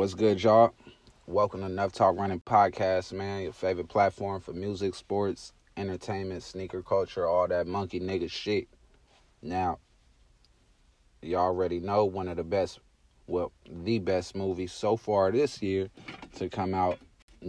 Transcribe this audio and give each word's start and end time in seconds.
What's 0.00 0.14
good, 0.14 0.42
y'all? 0.42 0.72
Welcome 1.26 1.60
to 1.60 1.66
Enough 1.66 1.92
Talk 1.92 2.16
Running 2.16 2.40
Podcast, 2.40 3.12
man. 3.12 3.42
Your 3.42 3.52
favorite 3.52 3.90
platform 3.90 4.40
for 4.40 4.54
music, 4.54 4.94
sports, 4.94 5.52
entertainment, 5.76 6.42
sneaker 6.42 6.80
culture, 6.82 7.26
all 7.26 7.46
that 7.48 7.66
monkey 7.66 8.00
nigga 8.00 8.30
shit. 8.30 8.66
Now, 9.42 9.78
y'all 11.20 11.40
already 11.40 11.80
know 11.80 12.06
one 12.06 12.28
of 12.28 12.38
the 12.38 12.44
best, 12.44 12.80
well, 13.26 13.52
the 13.70 13.98
best 13.98 14.34
movie 14.34 14.68
so 14.68 14.96
far 14.96 15.30
this 15.32 15.60
year 15.60 15.90
to 16.36 16.48
come 16.48 16.72
out, 16.72 16.98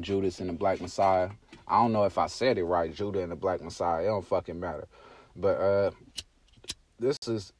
Judas 0.02 0.42
and 0.42 0.50
the 0.50 0.54
Black 0.54 0.82
Messiah. 0.82 1.30
I 1.70 1.82
don't 1.82 1.94
know 1.94 2.04
if 2.04 2.18
I 2.18 2.28
said 2.28 2.58
it 2.58 2.66
right, 2.66 2.94
Judah 2.94 3.22
and 3.22 3.32
the 3.32 3.38
Black 3.38 3.62
Messiah. 3.62 4.04
It 4.04 4.08
don't 4.08 4.28
fucking 4.28 4.60
matter. 4.60 4.90
But 5.38 5.56
uh 5.56 5.92
this 7.00 7.18
is 7.30 7.54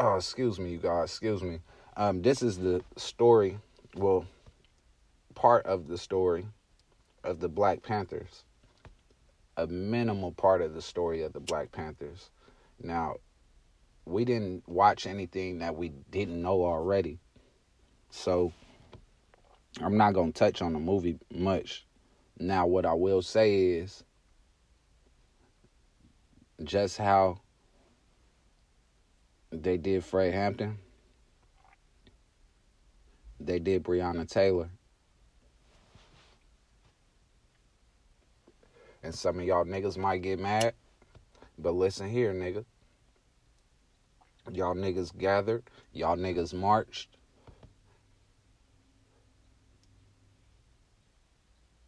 oh 0.00 0.16
excuse 0.16 0.58
me, 0.58 0.72
you 0.72 0.78
guys, 0.78 1.10
excuse 1.10 1.44
me. 1.44 1.60
Um, 1.96 2.22
this 2.22 2.42
is 2.42 2.58
the 2.58 2.82
story, 2.96 3.60
well, 3.96 4.26
part 5.34 5.66
of 5.66 5.88
the 5.88 5.98
story 5.98 6.46
of 7.22 7.40
the 7.40 7.48
Black 7.48 7.82
Panthers. 7.82 8.44
A 9.56 9.66
minimal 9.66 10.32
part 10.32 10.62
of 10.62 10.74
the 10.74 10.82
story 10.82 11.22
of 11.22 11.32
the 11.32 11.40
Black 11.40 11.70
Panthers. 11.70 12.30
Now, 12.82 13.16
we 14.04 14.24
didn't 14.24 14.68
watch 14.68 15.06
anything 15.06 15.58
that 15.58 15.76
we 15.76 15.90
didn't 16.10 16.42
know 16.42 16.64
already. 16.64 17.18
So, 18.10 18.52
I'm 19.80 19.96
not 19.96 20.14
going 20.14 20.32
to 20.32 20.38
touch 20.38 20.60
on 20.60 20.72
the 20.72 20.78
movie 20.78 21.18
much. 21.32 21.86
Now, 22.38 22.66
what 22.66 22.84
I 22.84 22.94
will 22.94 23.22
say 23.22 23.64
is 23.64 24.02
just 26.62 26.98
how 26.98 27.40
they 29.50 29.76
did 29.76 30.04
Fred 30.04 30.34
Hampton 30.34 30.78
they 33.44 33.58
did 33.58 33.84
Breonna 33.84 34.28
Taylor. 34.28 34.70
And 39.02 39.14
some 39.14 39.38
of 39.38 39.44
y'all 39.44 39.64
niggas 39.64 39.98
might 39.98 40.22
get 40.22 40.38
mad, 40.38 40.72
but 41.58 41.74
listen 41.74 42.08
here, 42.08 42.32
nigga. 42.32 42.64
Y'all 44.50 44.74
niggas 44.74 45.16
gathered, 45.16 45.62
y'all 45.92 46.16
niggas 46.16 46.54
marched. 46.54 47.16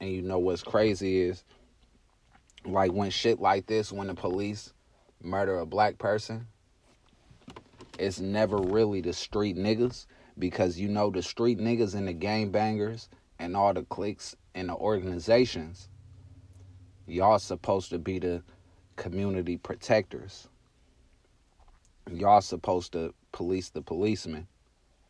And 0.00 0.10
you 0.10 0.20
know 0.20 0.38
what's 0.38 0.62
crazy 0.62 1.20
is 1.20 1.42
like 2.66 2.92
when 2.92 3.10
shit 3.10 3.40
like 3.40 3.66
this, 3.66 3.90
when 3.90 4.08
the 4.08 4.14
police 4.14 4.74
murder 5.22 5.58
a 5.58 5.66
black 5.66 5.96
person, 5.96 6.46
it's 7.98 8.20
never 8.20 8.58
really 8.58 9.00
the 9.00 9.14
street 9.14 9.56
niggas 9.56 10.04
because 10.38 10.78
you 10.78 10.88
know 10.88 11.10
the 11.10 11.22
street 11.22 11.58
niggas 11.58 11.94
and 11.94 12.08
the 12.08 12.12
gang 12.12 12.50
bangers 12.50 13.08
and 13.38 13.56
all 13.56 13.72
the 13.72 13.82
cliques 13.84 14.36
and 14.54 14.68
the 14.68 14.74
organizations, 14.74 15.88
y'all 17.06 17.38
supposed 17.38 17.90
to 17.90 17.98
be 17.98 18.18
the 18.18 18.42
community 18.96 19.56
protectors. 19.56 20.48
Y'all 22.10 22.40
supposed 22.40 22.92
to 22.92 23.14
police 23.32 23.70
the 23.70 23.82
policemen. 23.82 24.46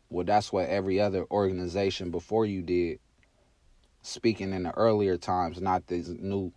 Well, 0.09 0.25
that's 0.25 0.53
what 0.53 0.69
every 0.69 0.99
other 0.99 1.25
organization 1.29 2.11
before 2.11 2.45
you 2.45 2.61
did. 2.61 2.99
Speaking 4.01 4.53
in 4.53 4.63
the 4.63 4.71
earlier 4.71 5.17
times, 5.17 5.61
not 5.61 5.87
these 5.87 6.09
new 6.09 6.53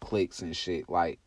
cliques 0.00 0.40
and 0.40 0.56
shit. 0.56 0.88
Like 0.88 1.18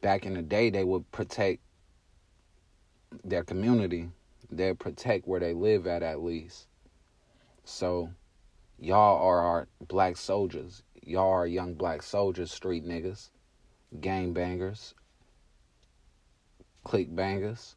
back 0.00 0.26
in 0.26 0.34
the 0.34 0.42
day, 0.42 0.70
they 0.70 0.84
would 0.84 1.10
protect 1.12 1.60
their 3.24 3.44
community, 3.44 4.10
they 4.50 4.74
protect 4.74 5.26
where 5.26 5.40
they 5.40 5.54
live 5.54 5.86
at 5.86 6.02
at 6.02 6.22
least. 6.22 6.66
So 7.64 8.10
y'all 8.78 9.22
are 9.26 9.40
our 9.40 9.68
black 9.88 10.16
soldiers. 10.16 10.82
Y'all 11.04 11.30
are 11.30 11.46
young 11.46 11.74
black 11.74 12.02
soldiers, 12.02 12.52
street 12.52 12.86
niggas, 12.86 13.30
gang 14.00 14.32
bangers, 14.32 14.94
click 16.84 17.14
bangers. 17.14 17.76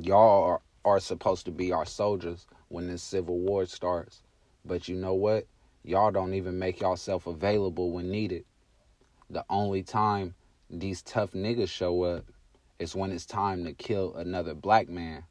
Y'all 0.00 0.44
are, 0.44 0.60
are 0.84 1.00
supposed 1.00 1.44
to 1.46 1.50
be 1.52 1.72
our 1.72 1.86
soldiers 1.86 2.46
when 2.68 2.88
this 2.88 3.02
civil 3.02 3.38
war 3.38 3.66
starts. 3.66 4.22
But 4.64 4.88
you 4.88 4.96
know 4.96 5.14
what? 5.14 5.46
Y'all 5.84 6.10
don't 6.10 6.34
even 6.34 6.58
make 6.58 6.80
yourself 6.80 7.26
available 7.26 7.92
when 7.92 8.10
needed. 8.10 8.44
The 9.30 9.44
only 9.48 9.82
time 9.82 10.34
these 10.68 11.02
tough 11.02 11.32
niggas 11.32 11.68
show 11.68 12.02
up 12.02 12.24
it's 12.78 12.94
when 12.94 13.12
it's 13.12 13.26
time 13.26 13.64
to 13.64 13.72
kill 13.72 14.14
another 14.14 14.54
black 14.54 14.88
man. 14.88 15.24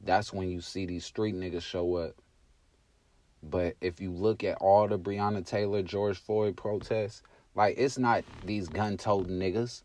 That's 0.00 0.32
when 0.32 0.50
you 0.50 0.60
see 0.60 0.86
these 0.86 1.04
street 1.04 1.34
niggas 1.34 1.62
show 1.62 1.96
up. 1.96 2.14
But 3.42 3.76
if 3.80 4.00
you 4.00 4.10
look 4.10 4.44
at 4.44 4.58
all 4.58 4.88
the 4.88 4.98
Breonna 4.98 5.46
Taylor, 5.46 5.82
George 5.82 6.18
Floyd 6.18 6.56
protests, 6.56 7.22
like 7.54 7.76
it's 7.78 7.98
not 7.98 8.24
these 8.44 8.68
gun 8.68 8.96
toting 8.96 9.38
niggas 9.38 9.82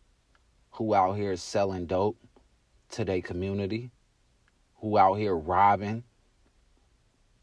who 0.71 0.93
out 0.93 1.13
here 1.13 1.35
selling 1.35 1.85
dope 1.85 2.17
to 2.91 3.05
their 3.05 3.21
community, 3.21 3.91
who 4.77 4.97
out 4.97 5.15
here 5.15 5.35
robbing, 5.35 6.03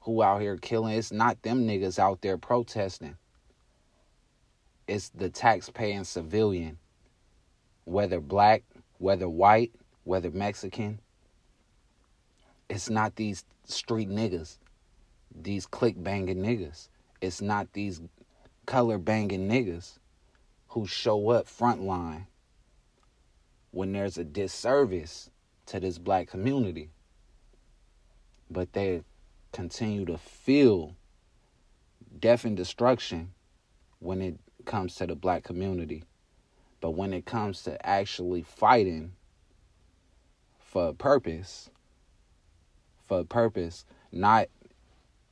who 0.01 0.23
out 0.23 0.41
here 0.41 0.57
killing. 0.57 0.95
It's 0.95 1.13
not 1.13 1.43
them 1.43 1.67
niggas 1.67 1.99
out 1.99 2.23
there 2.23 2.39
protesting. 2.39 3.17
It's 4.89 5.09
the 5.11 5.29
tax-paying 5.29 6.05
civilian, 6.05 6.79
whether 7.85 8.21
black, 8.21 8.63
whether 8.99 9.29
white, 9.29 9.73
whether 10.05 10.31
Mexican. 10.31 11.01
It's 12.69 12.91
not 12.91 13.17
these 13.17 13.45
street 13.65 14.09
niggas, 14.09 14.59
these 15.35 15.67
click 15.67 15.95
banging 15.97 16.39
niggas. 16.39 16.89
It's 17.21 17.41
not 17.41 17.73
these 17.73 18.01
color 18.67 18.99
banging 18.99 19.49
niggas 19.49 19.99
who 20.69 20.87
show 20.87 21.31
up 21.31 21.47
frontline 21.47 22.27
when 23.71 23.93
there's 23.93 24.19
a 24.19 24.25
disservice 24.25 25.31
to 25.67 25.81
this 25.81 25.99
black 25.99 26.29
community. 26.29 26.91
But 28.51 28.73
they 28.73 29.03
continue 29.53 30.05
to 30.07 30.19
feel 30.19 30.95
death 32.19 32.45
and 32.45 32.57
destruction 32.57 33.33
when 33.99 34.23
it 34.23 34.39
comes 34.65 34.95
to 34.97 35.07
the 35.07 35.15
black 35.15 35.45
community. 35.45 36.05
But 36.81 36.91
when 36.93 37.13
it 37.13 37.25
comes 37.25 37.63
to 37.63 37.87
actually 37.87 38.43
fighting 38.43 39.13
for 40.59 40.89
a 40.89 40.95
purpose, 40.95 41.71
for 43.07 43.21
a 43.21 43.25
purpose, 43.25 43.85
not 44.13 44.49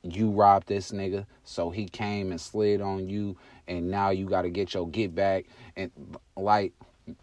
you 0.03 0.29
robbed 0.29 0.67
this 0.67 0.91
nigga, 0.91 1.25
so 1.43 1.69
he 1.69 1.85
came 1.85 2.31
and 2.31 2.39
slid 2.39 2.81
on 2.81 3.09
you, 3.09 3.37
and 3.67 3.89
now 3.89 4.09
you 4.09 4.27
got 4.27 4.43
to 4.43 4.49
get 4.49 4.73
your 4.73 4.87
get 4.87 5.15
back, 5.15 5.45
and 5.75 5.91
like 6.35 6.73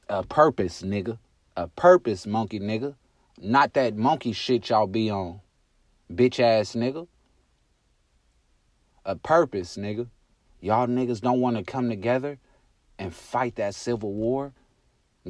a 0.08 0.22
purpose, 0.22 0.82
nigga, 0.82 1.18
a 1.56 1.68
purpose, 1.68 2.26
monkey 2.26 2.60
nigga, 2.60 2.94
not 3.40 3.74
that 3.74 3.96
monkey 3.96 4.32
shit 4.32 4.68
y'all 4.68 4.86
be 4.86 5.10
on, 5.10 5.40
bitch 6.12 6.40
ass 6.40 6.74
nigga. 6.74 7.06
A 9.04 9.16
purpose, 9.16 9.76
nigga. 9.76 10.06
Y'all 10.60 10.86
niggas 10.86 11.20
don't 11.20 11.40
want 11.40 11.56
to 11.56 11.64
come 11.64 11.88
together 11.88 12.38
and 13.02 13.12
fight 13.12 13.56
that 13.56 13.74
civil 13.74 14.12
war, 14.12 14.52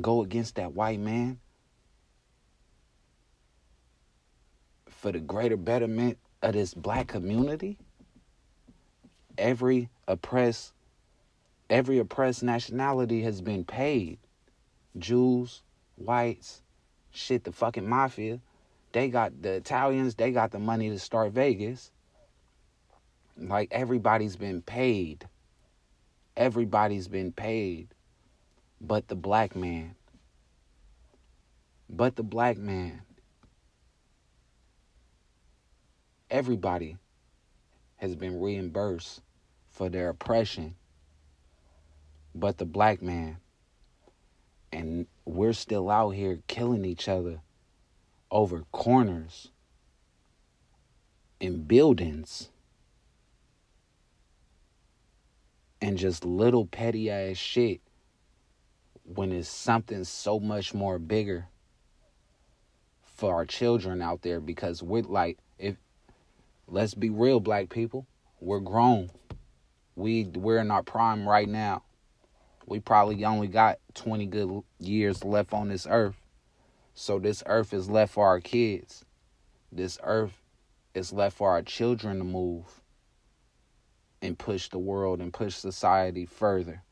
go 0.00 0.22
against 0.22 0.56
that 0.56 0.74
white 0.74 1.00
man 1.00 1.40
for 4.86 5.10
the 5.10 5.18
greater 5.18 5.56
betterment 5.56 6.18
of 6.42 6.52
this 6.52 6.74
black 6.74 7.08
community, 7.08 7.78
every 9.38 9.88
oppressed 10.06 10.74
every 11.70 11.98
oppressed 11.98 12.42
nationality 12.42 13.22
has 13.22 13.40
been 13.40 13.64
paid. 13.64 14.18
Jews, 14.98 15.62
whites, 15.96 16.60
shit, 17.10 17.44
the 17.44 17.52
fucking 17.52 17.88
mafia. 17.88 18.40
They 18.92 19.08
got 19.08 19.40
the 19.40 19.54
Italians, 19.54 20.14
they 20.14 20.32
got 20.32 20.50
the 20.50 20.58
money 20.58 20.90
to 20.90 20.98
start 20.98 21.32
Vegas. 21.32 21.90
Like 23.38 23.68
everybody's 23.70 24.36
been 24.36 24.60
paid 24.60 25.26
Everybody's 26.36 27.08
been 27.08 27.32
paid 27.32 27.88
but 28.80 29.08
the 29.08 29.14
black 29.14 29.54
man. 29.54 29.94
But 31.88 32.16
the 32.16 32.22
black 32.22 32.56
man. 32.56 33.02
Everybody 36.30 36.96
has 37.96 38.16
been 38.16 38.40
reimbursed 38.40 39.20
for 39.70 39.88
their 39.88 40.08
oppression 40.08 40.74
but 42.34 42.58
the 42.58 42.64
black 42.64 43.02
man. 43.02 43.36
And 44.72 45.06
we're 45.24 45.52
still 45.52 45.90
out 45.90 46.10
here 46.10 46.40
killing 46.46 46.84
each 46.84 47.08
other 47.08 47.40
over 48.30 48.64
corners 48.72 49.50
in 51.40 51.64
buildings 51.64 52.48
and 55.82 55.98
just 55.98 56.24
little 56.24 56.64
petty 56.64 57.10
ass 57.10 57.36
shit 57.36 57.82
when 59.04 59.32
it's 59.32 59.48
something 59.48 60.04
so 60.04 60.40
much 60.40 60.72
more 60.72 60.98
bigger 60.98 61.48
for 63.02 63.34
our 63.34 63.44
children 63.44 64.00
out 64.00 64.22
there 64.22 64.40
because 64.40 64.82
we're 64.82 65.02
like 65.02 65.38
if 65.58 65.76
let's 66.66 66.94
be 66.94 67.10
real 67.10 67.40
black 67.40 67.68
people 67.68 68.06
we're 68.42 68.58
grown. 68.58 69.10
We 69.94 70.24
we're 70.24 70.58
in 70.58 70.70
our 70.70 70.82
prime 70.82 71.28
right 71.28 71.48
now. 71.48 71.84
We 72.66 72.80
probably 72.80 73.24
only 73.24 73.46
got 73.46 73.78
20 73.94 74.26
good 74.26 74.62
years 74.80 75.24
left 75.24 75.52
on 75.52 75.68
this 75.68 75.86
earth. 75.88 76.16
So 76.94 77.18
this 77.18 77.42
earth 77.46 77.72
is 77.72 77.88
left 77.88 78.14
for 78.14 78.26
our 78.26 78.40
kids. 78.40 79.04
This 79.70 79.98
earth 80.02 80.32
is 80.94 81.12
left 81.12 81.36
for 81.36 81.50
our 81.50 81.62
children 81.62 82.18
to 82.18 82.24
move 82.24 82.81
and 84.32 84.38
push 84.38 84.70
the 84.70 84.78
world 84.78 85.20
and 85.20 85.30
push 85.30 85.54
society 85.54 86.24
further 86.24 86.82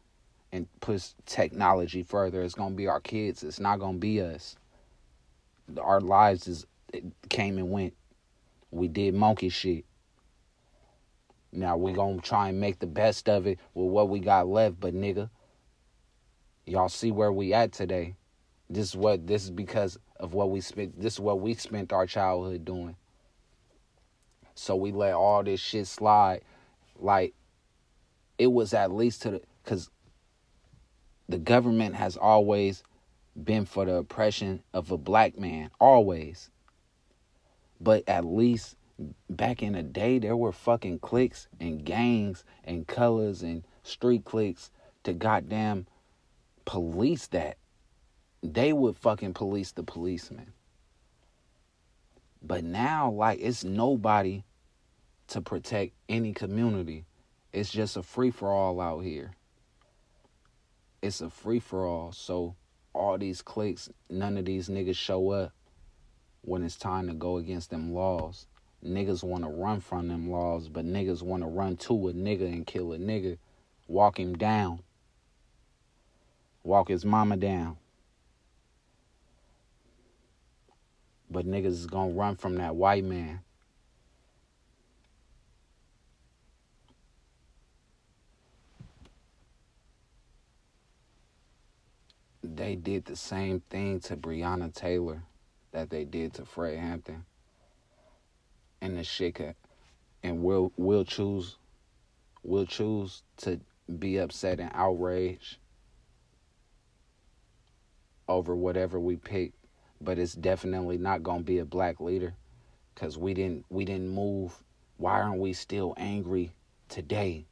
and 0.52 0.66
push 0.80 1.12
technology 1.24 2.02
further. 2.02 2.42
It's 2.42 2.54
gonna 2.54 2.74
be 2.74 2.86
our 2.86 3.00
kids. 3.00 3.42
It's 3.42 3.58
not 3.58 3.80
gonna 3.80 3.96
be 3.96 4.20
us. 4.20 4.56
Our 5.80 6.02
lives 6.02 6.46
is 6.46 6.66
came 7.30 7.56
and 7.56 7.70
went. 7.70 7.94
We 8.70 8.88
did 8.88 9.14
monkey 9.14 9.48
shit. 9.48 9.86
Now 11.50 11.78
we 11.78 11.94
gonna 11.94 12.20
try 12.20 12.50
and 12.50 12.60
make 12.60 12.78
the 12.78 12.86
best 12.86 13.26
of 13.26 13.46
it 13.46 13.58
with 13.72 13.88
what 13.88 14.10
we 14.10 14.20
got 14.20 14.46
left, 14.46 14.78
but 14.78 14.92
nigga, 14.92 15.30
y'all 16.66 16.90
see 16.90 17.10
where 17.10 17.32
we 17.32 17.54
at 17.54 17.72
today. 17.72 18.16
This 18.68 18.90
is 18.90 18.96
what 18.96 19.26
this 19.26 19.44
is 19.44 19.50
because 19.50 19.98
of 20.16 20.34
what 20.34 20.50
we 20.50 20.60
spent 20.60 21.00
this 21.00 21.14
is 21.14 21.20
what 21.20 21.40
we 21.40 21.54
spent 21.54 21.90
our 21.90 22.04
childhood 22.04 22.66
doing. 22.66 22.96
So 24.54 24.76
we 24.76 24.92
let 24.92 25.14
all 25.14 25.42
this 25.42 25.58
shit 25.58 25.86
slide. 25.86 26.42
Like 27.02 27.34
it 28.38 28.48
was 28.48 28.74
at 28.74 28.92
least 28.92 29.22
to 29.22 29.30
the 29.30 29.42
cause 29.64 29.90
the 31.28 31.38
government 31.38 31.94
has 31.94 32.16
always 32.16 32.82
been 33.42 33.64
for 33.64 33.84
the 33.84 33.94
oppression 33.94 34.62
of 34.72 34.90
a 34.90 34.98
black 34.98 35.38
man. 35.38 35.70
Always. 35.78 36.50
But 37.80 38.08
at 38.08 38.24
least 38.24 38.76
back 39.28 39.62
in 39.62 39.72
the 39.72 39.82
day 39.82 40.18
there 40.18 40.36
were 40.36 40.52
fucking 40.52 40.98
cliques 40.98 41.48
and 41.58 41.84
gangs 41.84 42.44
and 42.64 42.86
colors 42.86 43.42
and 43.42 43.64
street 43.82 44.24
cliques 44.24 44.70
to 45.04 45.12
goddamn 45.12 45.86
police 46.64 47.26
that. 47.28 47.56
They 48.42 48.72
would 48.72 48.96
fucking 48.96 49.34
police 49.34 49.72
the 49.72 49.82
policeman. 49.82 50.52
But 52.42 52.64
now, 52.64 53.10
like, 53.10 53.38
it's 53.40 53.64
nobody 53.64 54.44
to 55.30 55.40
protect 55.40 55.92
any 56.08 56.32
community. 56.32 57.04
It's 57.52 57.70
just 57.70 57.96
a 57.96 58.02
free 58.02 58.30
for 58.30 58.52
all 58.52 58.80
out 58.80 59.00
here. 59.00 59.32
It's 61.02 61.20
a 61.20 61.30
free 61.30 61.60
for 61.60 61.86
all. 61.86 62.12
So, 62.12 62.54
all 62.92 63.16
these 63.16 63.40
cliques, 63.40 63.88
none 64.08 64.36
of 64.36 64.44
these 64.44 64.68
niggas 64.68 64.96
show 64.96 65.30
up 65.30 65.52
when 66.42 66.62
it's 66.62 66.76
time 66.76 67.06
to 67.08 67.14
go 67.14 67.36
against 67.38 67.70
them 67.70 67.94
laws. 67.94 68.46
Niggas 68.84 69.22
want 69.22 69.44
to 69.44 69.50
run 69.50 69.80
from 69.80 70.08
them 70.08 70.30
laws, 70.30 70.68
but 70.68 70.84
niggas 70.84 71.22
want 71.22 71.42
to 71.42 71.48
run 71.48 71.76
to 71.76 72.08
a 72.08 72.12
nigga 72.12 72.46
and 72.52 72.66
kill 72.66 72.92
a 72.92 72.98
nigga, 72.98 73.38
walk 73.88 74.18
him 74.18 74.36
down, 74.36 74.80
walk 76.64 76.88
his 76.88 77.04
mama 77.04 77.36
down. 77.36 77.76
But 81.30 81.46
niggas 81.46 81.66
is 81.66 81.86
gonna 81.86 82.12
run 82.12 82.36
from 82.36 82.56
that 82.56 82.74
white 82.74 83.04
man. 83.04 83.40
They 92.42 92.74
did 92.74 93.04
the 93.04 93.16
same 93.16 93.60
thing 93.68 94.00
to 94.00 94.16
Breonna 94.16 94.72
Taylor 94.72 95.24
that 95.72 95.90
they 95.90 96.04
did 96.04 96.34
to 96.34 96.44
Fred 96.46 96.78
Hampton. 96.78 97.24
And 98.80 98.96
the 98.96 99.04
shit 99.04 99.34
could, 99.34 99.56
and 100.22 100.42
we'll 100.42 100.72
we'll 100.78 101.04
choose 101.04 101.58
we'll 102.42 102.64
choose 102.64 103.22
to 103.38 103.60
be 103.98 104.16
upset 104.16 104.58
and 104.58 104.70
outraged 104.72 105.58
over 108.26 108.56
whatever 108.56 108.98
we 108.98 109.16
pick. 109.16 109.52
But 110.00 110.18
it's 110.18 110.32
definitely 110.32 110.96
not 110.96 111.22
to 111.22 111.40
be 111.40 111.58
a 111.58 111.66
black 111.66 112.00
leader 112.00 112.34
cuz 112.94 113.18
we 113.18 113.34
didn't 113.34 113.66
we 113.68 113.84
didn't 113.84 114.08
move. 114.08 114.64
Why 114.96 115.20
aren't 115.20 115.40
we 115.40 115.52
still 115.52 115.92
angry 115.98 116.52
today? 116.88 117.44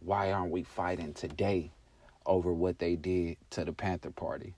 Why 0.00 0.32
aren't 0.32 0.50
we 0.50 0.64
fighting 0.64 1.14
today 1.14 1.70
over 2.26 2.52
what 2.52 2.78
they 2.78 2.96
did 2.96 3.38
to 3.50 3.64
the 3.64 3.72
Panther 3.72 4.10
Party. 4.10 4.54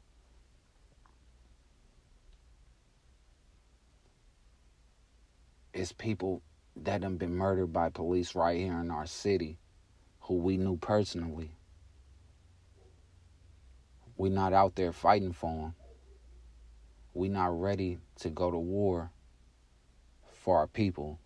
It's 5.74 5.92
people 5.92 6.42
that 6.76 7.02
have 7.02 7.18
been 7.18 7.36
murdered 7.36 7.72
by 7.72 7.90
police 7.90 8.34
right 8.34 8.58
here 8.58 8.80
in 8.80 8.90
our 8.90 9.06
city 9.06 9.58
who 10.22 10.34
we 10.36 10.56
knew 10.56 10.76
personally. 10.76 11.52
We're 14.16 14.32
not 14.32 14.52
out 14.52 14.76
there 14.76 14.92
fighting 14.92 15.32
for 15.32 15.50
them 15.62 15.74
We're 17.14 17.32
not 17.32 17.60
ready 17.60 17.98
to 18.20 18.30
go 18.30 18.50
to 18.50 18.58
war 18.58 19.10
for 20.32 20.58
our 20.58 20.68
people. 20.68 21.20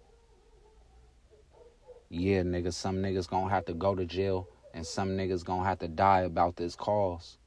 Yeah, 2.10 2.42
niggas, 2.42 2.74
some 2.74 2.98
niggas 2.98 3.28
gonna 3.28 3.50
have 3.50 3.66
to 3.66 3.74
go 3.74 3.94
to 3.94 4.04
jail 4.06 4.48
and 4.76 4.86
some 4.86 5.16
niggas 5.16 5.42
gonna 5.42 5.64
have 5.64 5.78
to 5.78 5.88
die 5.88 6.20
about 6.20 6.56
this 6.56 6.76
cause. 6.76 7.38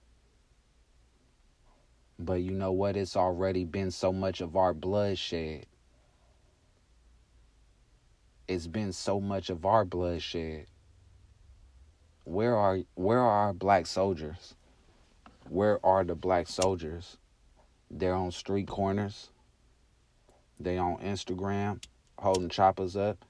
But 2.17 2.41
you 2.41 2.51
know 2.51 2.71
what? 2.71 2.97
It's 2.97 3.15
already 3.15 3.65
been 3.65 3.91
so 3.91 4.11
much 4.11 4.41
of 4.41 4.57
our 4.57 4.73
bloodshed. 4.73 5.67
It's 8.47 8.65
been 8.65 8.91
so 8.91 9.21
much 9.21 9.51
of 9.51 9.63
our 9.63 9.85
bloodshed. 9.85 10.65
Where 12.23 12.55
are 12.55 12.79
where 12.95 13.19
are 13.19 13.45
our 13.45 13.53
black 13.53 13.85
soldiers? 13.85 14.55
Where 15.47 15.83
are 15.85 16.03
the 16.03 16.15
black 16.15 16.47
soldiers? 16.47 17.17
They're 17.91 18.15
on 18.15 18.31
street 18.31 18.67
corners. 18.67 19.29
They 20.59 20.79
on 20.79 20.97
Instagram 20.97 21.83
holding 22.17 22.49
choppers 22.49 22.97
up. 22.97 23.23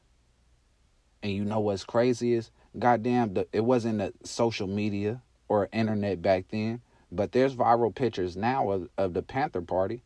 And 1.21 1.33
you 1.33 1.43
know 1.43 1.59
what's 1.59 1.83
crazy 1.83 2.33
is, 2.33 2.49
goddamn, 2.77 3.33
the, 3.33 3.47
it 3.51 3.63
wasn't 3.63 4.01
a 4.01 4.13
social 4.23 4.67
media 4.67 5.21
or 5.47 5.69
internet 5.71 6.21
back 6.21 6.45
then, 6.51 6.81
but 7.11 7.31
there's 7.31 7.55
viral 7.55 7.93
pictures 7.93 8.37
now 8.37 8.69
of, 8.69 8.89
of 8.97 9.13
the 9.13 9.23
Panther 9.23 9.61
Party 9.61 10.03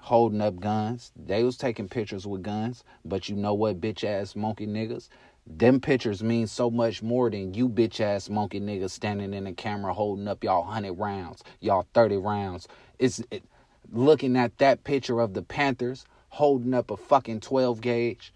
holding 0.00 0.40
up 0.40 0.58
guns. 0.58 1.12
They 1.16 1.44
was 1.44 1.56
taking 1.56 1.88
pictures 1.88 2.26
with 2.26 2.42
guns, 2.42 2.84
but 3.04 3.28
you 3.28 3.36
know 3.36 3.54
what, 3.54 3.80
bitch 3.80 4.04
ass 4.04 4.34
monkey 4.36 4.66
niggas? 4.66 5.08
Them 5.46 5.80
pictures 5.80 6.22
mean 6.22 6.46
so 6.46 6.70
much 6.70 7.02
more 7.02 7.30
than 7.30 7.54
you 7.54 7.68
bitch 7.68 8.00
ass 8.00 8.28
monkey 8.28 8.60
niggas 8.60 8.90
standing 8.90 9.32
in 9.32 9.44
the 9.44 9.52
camera 9.52 9.94
holding 9.94 10.28
up 10.28 10.44
y'all 10.44 10.64
100 10.64 10.92
rounds, 10.92 11.42
y'all 11.60 11.86
30 11.94 12.16
rounds. 12.18 12.68
It's 12.98 13.22
it, 13.30 13.44
looking 13.90 14.36
at 14.36 14.58
that 14.58 14.84
picture 14.84 15.20
of 15.20 15.34
the 15.34 15.42
Panthers 15.42 16.04
holding 16.28 16.74
up 16.74 16.90
a 16.90 16.96
fucking 16.96 17.40
12 17.40 17.80
gauge. 17.80 18.32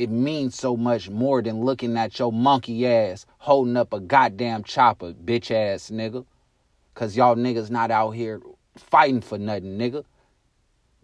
It 0.00 0.08
means 0.08 0.54
so 0.54 0.78
much 0.78 1.10
more 1.10 1.42
than 1.42 1.60
looking 1.60 1.98
at 1.98 2.18
your 2.18 2.32
monkey 2.32 2.86
ass 2.86 3.26
holding 3.36 3.76
up 3.76 3.92
a 3.92 4.00
goddamn 4.00 4.64
chopper, 4.64 5.12
bitch 5.12 5.50
ass 5.50 5.90
nigga. 5.90 6.24
Cause 6.94 7.18
y'all 7.18 7.36
niggas 7.36 7.68
not 7.68 7.90
out 7.90 8.12
here 8.12 8.40
fighting 8.78 9.20
for 9.20 9.36
nothing, 9.36 9.76
nigga. 9.76 10.06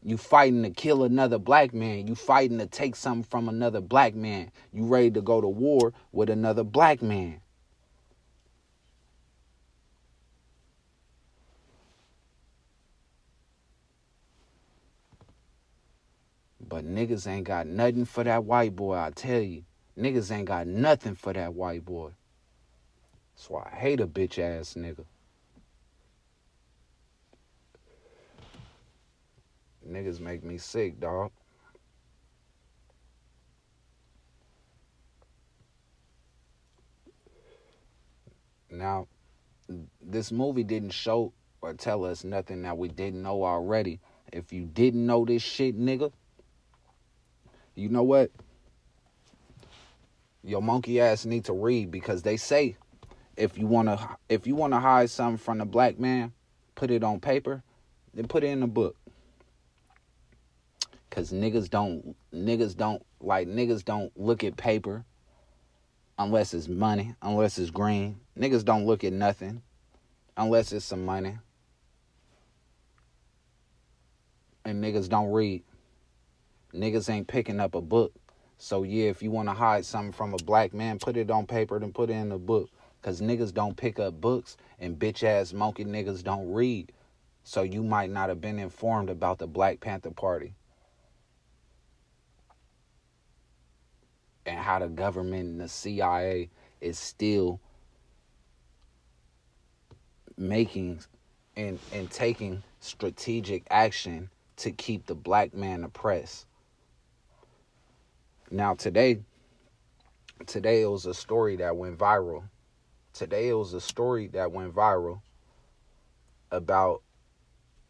You 0.03 0.17
fighting 0.17 0.62
to 0.62 0.71
kill 0.71 1.05
another 1.05 1.38
black 1.38 1.75
man. 1.75 2.07
You 2.09 2.15
fighting 2.15 2.57
to 2.57 2.65
take 2.65 2.97
something 2.97 3.25
from 3.25 3.50
another 3.50 3.83
black 3.83 4.15
man. 4.15 4.50
You 4.73 4.87
ready 4.87 5.11
to 5.11 5.21
go 5.21 5.43
to 5.43 5.49
war 5.49 5.93
with 6.12 6.31
another 6.31 6.65
black 6.65 7.03
man. 7.03 7.43
But 16.68 16.85
niggas 16.85 17.26
ain't 17.28 17.46
got 17.46 17.66
nothing 17.66 18.04
for 18.04 18.25
that 18.25 18.44
white 18.44 18.75
boy, 18.75 18.96
I 18.96 19.11
tell 19.11 19.40
you. 19.40 19.64
Niggas 19.96 20.30
ain't 20.32 20.49
got 20.49 20.66
nothing 20.66 21.14
for 21.14 21.32
that 21.32 21.54
white 21.54 21.85
boy. 21.85 22.11
That's 23.35 23.49
why 23.49 23.70
I 23.73 23.76
hate 23.76 24.00
a 24.00 24.06
bitch 24.06 24.38
ass 24.38 24.75
nigga. 24.75 25.04
Niggas 29.88 30.20
make 30.20 30.42
me 30.42 30.58
sick, 30.58 30.99
dog. 30.99 31.30
Now, 38.70 39.06
this 40.00 40.32
movie 40.32 40.64
didn't 40.64 40.90
show 40.90 41.32
or 41.62 41.75
tell 41.75 42.04
us 42.04 42.25
nothing 42.25 42.62
that 42.62 42.76
we 42.76 42.88
didn't 42.88 43.23
know 43.23 43.44
already. 43.44 44.00
If 44.32 44.52
you 44.52 44.66
didn't 44.66 45.06
know 45.06 45.25
this 45.25 45.42
shit, 45.42 45.78
nigga, 45.78 46.12
you 47.76 47.90
know 47.90 48.02
what? 48.02 48.30
Your 50.42 50.62
monkey 50.62 51.00
ass 51.00 51.25
need 51.26 51.45
to 51.45 51.52
read 51.52 51.90
because 51.90 52.23
they 52.23 52.37
say 52.37 52.76
if 53.37 53.59
you 53.59 53.66
wanna 53.66 54.16
if 54.28 54.47
you 54.47 54.56
wanna 54.56 54.80
hide 54.80 55.11
something 55.11 55.37
from 55.37 55.59
the 55.59 55.66
black 55.66 55.99
man, 55.99 56.33
put 56.75 56.90
it 56.90 57.04
on 57.04 57.21
paper. 57.21 57.62
then 58.14 58.26
put 58.26 58.42
it 58.42 58.49
in 58.49 58.62
a 58.62 58.66
book. 58.66 58.97
Cause 61.11 61.33
niggas 61.33 61.68
don't 61.68 62.16
niggas 62.33 62.76
don't 62.76 63.04
like 63.21 63.47
niggas 63.47 63.85
don't 63.85 64.12
look 64.18 64.42
at 64.42 64.56
paper 64.56 65.04
unless 66.18 66.54
it's 66.54 66.68
money, 66.68 67.14
unless 67.21 67.59
it's 67.59 67.71
green. 67.71 68.21
Niggas 68.38 68.64
don't 68.64 68.87
look 68.87 69.04
at 69.04 69.12
nothing 69.12 69.62
unless 70.37 70.73
it's 70.73 70.85
some 70.85 71.04
money. 71.04 71.38
And 74.64 74.83
niggas 74.83 75.09
don't 75.09 75.30
read. 75.30 75.62
Niggas 76.76 77.09
ain't 77.11 77.26
picking 77.26 77.61
up 77.61 77.75
a 77.75 77.80
book. 77.80 78.12
So 78.59 78.83
yeah, 78.83 79.06
if 79.06 79.23
you 79.23 79.30
want 79.30 79.49
to 79.49 79.54
hide 79.54 79.85
something 79.85 80.12
from 80.12 80.35
a 80.35 80.38
black 80.38 80.73
man, 80.73 80.99
put 80.99 81.16
it 81.16 81.30
on 81.30 81.47
paper 81.47 81.76
and 81.76 81.95
put 81.95 82.11
it 82.11 82.14
in 82.14 82.33
a 82.33 82.38
book. 82.38 82.71
Cause 83.02 83.21
niggas 83.21 83.54
don't 83.54 83.76
pick 83.76 84.00
up 84.00 84.21
books 84.21 84.56
and 84.80 84.99
bitch 84.99 85.23
ass 85.23 85.52
monkey 85.52 85.85
niggas 85.85 86.25
don't 86.25 86.50
read. 86.52 86.90
So 87.45 87.62
you 87.62 87.85
might 87.85 88.11
not 88.11 88.28
have 88.28 88.40
been 88.40 88.59
informed 88.59 89.11
about 89.11 89.38
the 89.38 89.47
Black 89.47 89.78
Panther 89.78 90.11
Party. 90.11 90.54
And 94.45 94.59
how 94.59 94.80
the 94.80 94.88
government 94.88 95.50
and 95.50 95.61
the 95.61 95.68
CIA 95.68 96.50
is 96.80 96.99
still 96.99 97.61
making 100.37 101.00
and, 101.56 101.78
and 101.92 102.11
taking 102.11 102.62
strategic 102.80 103.64
action 103.71 104.30
to 104.56 104.71
keep 104.71 105.06
the 105.06 105.14
black 105.14 105.54
man 105.54 105.85
oppressed. 105.85 106.47
Now 108.50 108.75
today, 108.75 109.21
today 110.47 110.83
it 110.83 110.87
was 110.87 111.05
a 111.07 111.15
story 111.15 111.57
that 111.57 111.76
went 111.76 111.99
viral. 111.99 112.45
Today 113.12 113.49
it 113.49 113.55
was 113.55 113.75
a 113.75 113.81
story 113.81 114.29
that 114.29 114.53
went 114.53 114.75
viral 114.75 115.21
about 116.53 117.03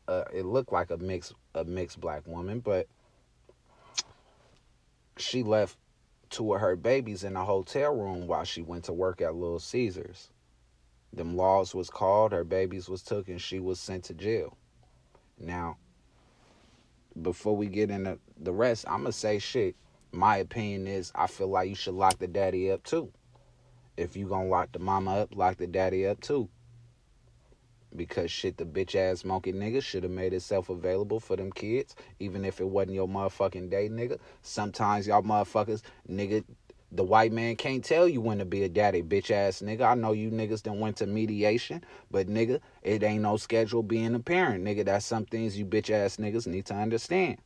uh, 0.09 0.25
it 0.33 0.47
looked 0.47 0.73
like 0.73 0.91
a 0.91 0.97
mixed 0.97 1.35
a 1.55 1.65
mixed 1.65 2.01
black 2.01 2.27
woman, 2.27 2.61
but 2.61 2.87
she 5.19 5.43
left 5.43 5.77
two 6.31 6.55
of 6.55 6.61
her 6.61 6.75
babies 6.75 7.23
in 7.23 7.37
a 7.37 7.45
hotel 7.45 7.95
room 7.95 8.27
while 8.27 8.45
she 8.45 8.63
went 8.63 8.85
to 8.85 8.93
work 8.95 9.21
at 9.21 9.35
Little 9.35 9.59
Caesars. 9.59 10.31
Them 11.13 11.37
laws 11.37 11.75
was 11.75 11.91
called, 11.91 12.33
her 12.33 12.45
babies 12.45 12.89
was 12.89 13.03
took, 13.03 13.29
and 13.29 13.41
she 13.41 13.61
was 13.61 13.79
sent 13.79 14.05
to 14.05 14.15
jail. 14.15 14.57
Now, 15.39 15.77
before 17.21 17.57
we 17.57 17.67
get 17.67 17.91
into 17.91 18.19
the 18.39 18.53
rest, 18.53 18.87
I'm 18.89 19.03
gonna 19.03 19.13
say 19.13 19.39
shit. 19.39 19.77
My 20.13 20.39
opinion 20.39 20.87
is 20.87 21.13
I 21.15 21.27
feel 21.27 21.49
like 21.49 21.69
you 21.69 21.75
should 21.75 21.95
lock 21.95 22.19
the 22.19 22.27
daddy 22.27 22.71
up 22.71 22.85
too. 22.85 23.13
If 23.97 24.17
you 24.17 24.29
gonna 24.29 24.49
lock 24.49 24.73
the 24.73 24.79
mama 24.79 25.23
up, 25.23 25.37
lock 25.37 25.57
the 25.57 25.67
daddy 25.67 26.07
up 26.07 26.21
too. 26.21 26.49
Because 27.95 28.31
shit, 28.31 28.59
the 28.59 28.65
bitch 28.67 28.95
ass 28.95 29.25
monkey 29.25 29.53
nigga 29.53 29.83
should 29.83 30.03
have 30.03 30.13
made 30.13 30.35
itself 30.35 30.69
available 30.69 31.19
for 31.19 31.37
them 31.37 31.51
kids, 31.51 31.95
even 32.19 32.45
if 32.45 32.61
it 32.61 32.69
wasn't 32.69 32.95
your 32.95 33.09
motherfucking 33.09 33.71
day, 33.71 33.89
nigga. 33.89 34.19
Sometimes 34.43 35.07
y'all 35.07 35.23
motherfuckers, 35.23 35.83
nigga, 36.11 36.45
the 36.93 37.05
white 37.05 37.33
man 37.33 37.57
can't 37.57 37.85
tell 37.85 38.09
you 38.09 38.21
when 38.21 38.39
to 38.39 38.45
be 38.45 38.65
a 38.65 38.69
daddy, 38.69 39.03
bitch 39.03 39.31
ass 39.31 39.61
nigga. 39.61 39.83
I 39.83 39.95
know 39.95 40.13
you 40.13 40.31
niggas 40.31 40.63
done 40.63 40.79
went 40.79 40.97
to 40.99 41.07
mediation, 41.07 41.85
but 42.11 42.29
nigga, 42.29 42.61
it 42.83 43.03
ain't 43.03 43.23
no 43.23 43.37
schedule 43.37 43.83
being 43.83 44.15
a 44.15 44.21
parent, 44.21 44.65
nigga. 44.65 44.85
That's 44.85 45.07
some 45.07 45.25
things 45.25 45.59
you 45.59 45.67
bitch 45.67 45.91
ass 45.91 46.17
niggas 46.17 46.47
need 46.47 46.67
to 46.67 46.75
understand. 46.75 47.39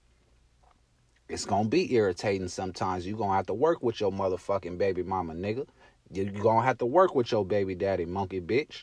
It's 1.31 1.45
gonna 1.45 1.69
be 1.69 1.95
irritating 1.95 2.49
sometimes. 2.49 3.07
You 3.07 3.15
gonna 3.15 3.37
have 3.37 3.47
to 3.47 3.55
work 3.55 3.85
with 3.85 4.01
your 4.01 4.11
motherfucking 4.11 4.79
baby 4.79 5.05
mama, 5.05 5.33
nigga. 5.33 5.65
You 6.11 6.25
gonna 6.25 6.67
have 6.67 6.79
to 6.79 6.87
work 6.87 7.15
with 7.15 7.31
your 7.31 7.45
baby 7.45 7.77
daddy, 7.77 8.05
monkey 8.05 8.41
bitch, 8.41 8.83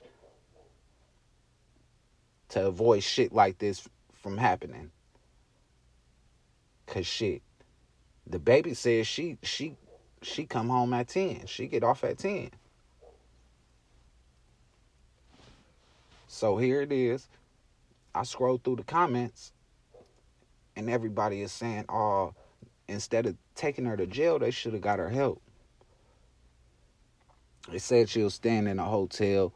to 2.49 2.67
avoid 2.67 3.03
shit 3.03 3.33
like 3.33 3.57
this 3.57 3.89
from 4.13 4.37
happening. 4.37 4.91
Cause 6.85 7.05
shit, 7.05 7.41
the 8.25 8.39
baby 8.39 8.73
says 8.73 9.07
she 9.07 9.37
she 9.43 9.75
she 10.21 10.45
come 10.45 10.69
home 10.69 10.93
at 10.93 11.09
10. 11.09 11.47
She 11.47 11.67
get 11.67 11.83
off 11.83 12.05
at 12.05 12.17
10. 12.17 12.51
So 16.27 16.55
here 16.55 16.81
it 16.81 16.93
is. 16.93 17.27
I 18.15 18.23
scroll 18.23 18.57
through 18.63 18.77
the 18.77 18.83
comments 18.83 19.51
and 20.77 20.89
everybody 20.89 21.41
is 21.41 21.51
saying, 21.51 21.85
"Oh, 21.89 22.35
instead 22.87 23.25
of 23.25 23.35
taking 23.55 23.85
her 23.85 23.97
to 23.97 24.05
jail, 24.05 24.39
they 24.39 24.51
should 24.51 24.73
have 24.73 24.81
got 24.81 24.99
her 24.99 25.09
help." 25.09 25.41
They 27.69 27.79
said 27.79 28.07
she 28.07 28.21
was 28.21 28.35
staying 28.35 28.67
in 28.67 28.79
a 28.79 28.85
hotel. 28.85 29.53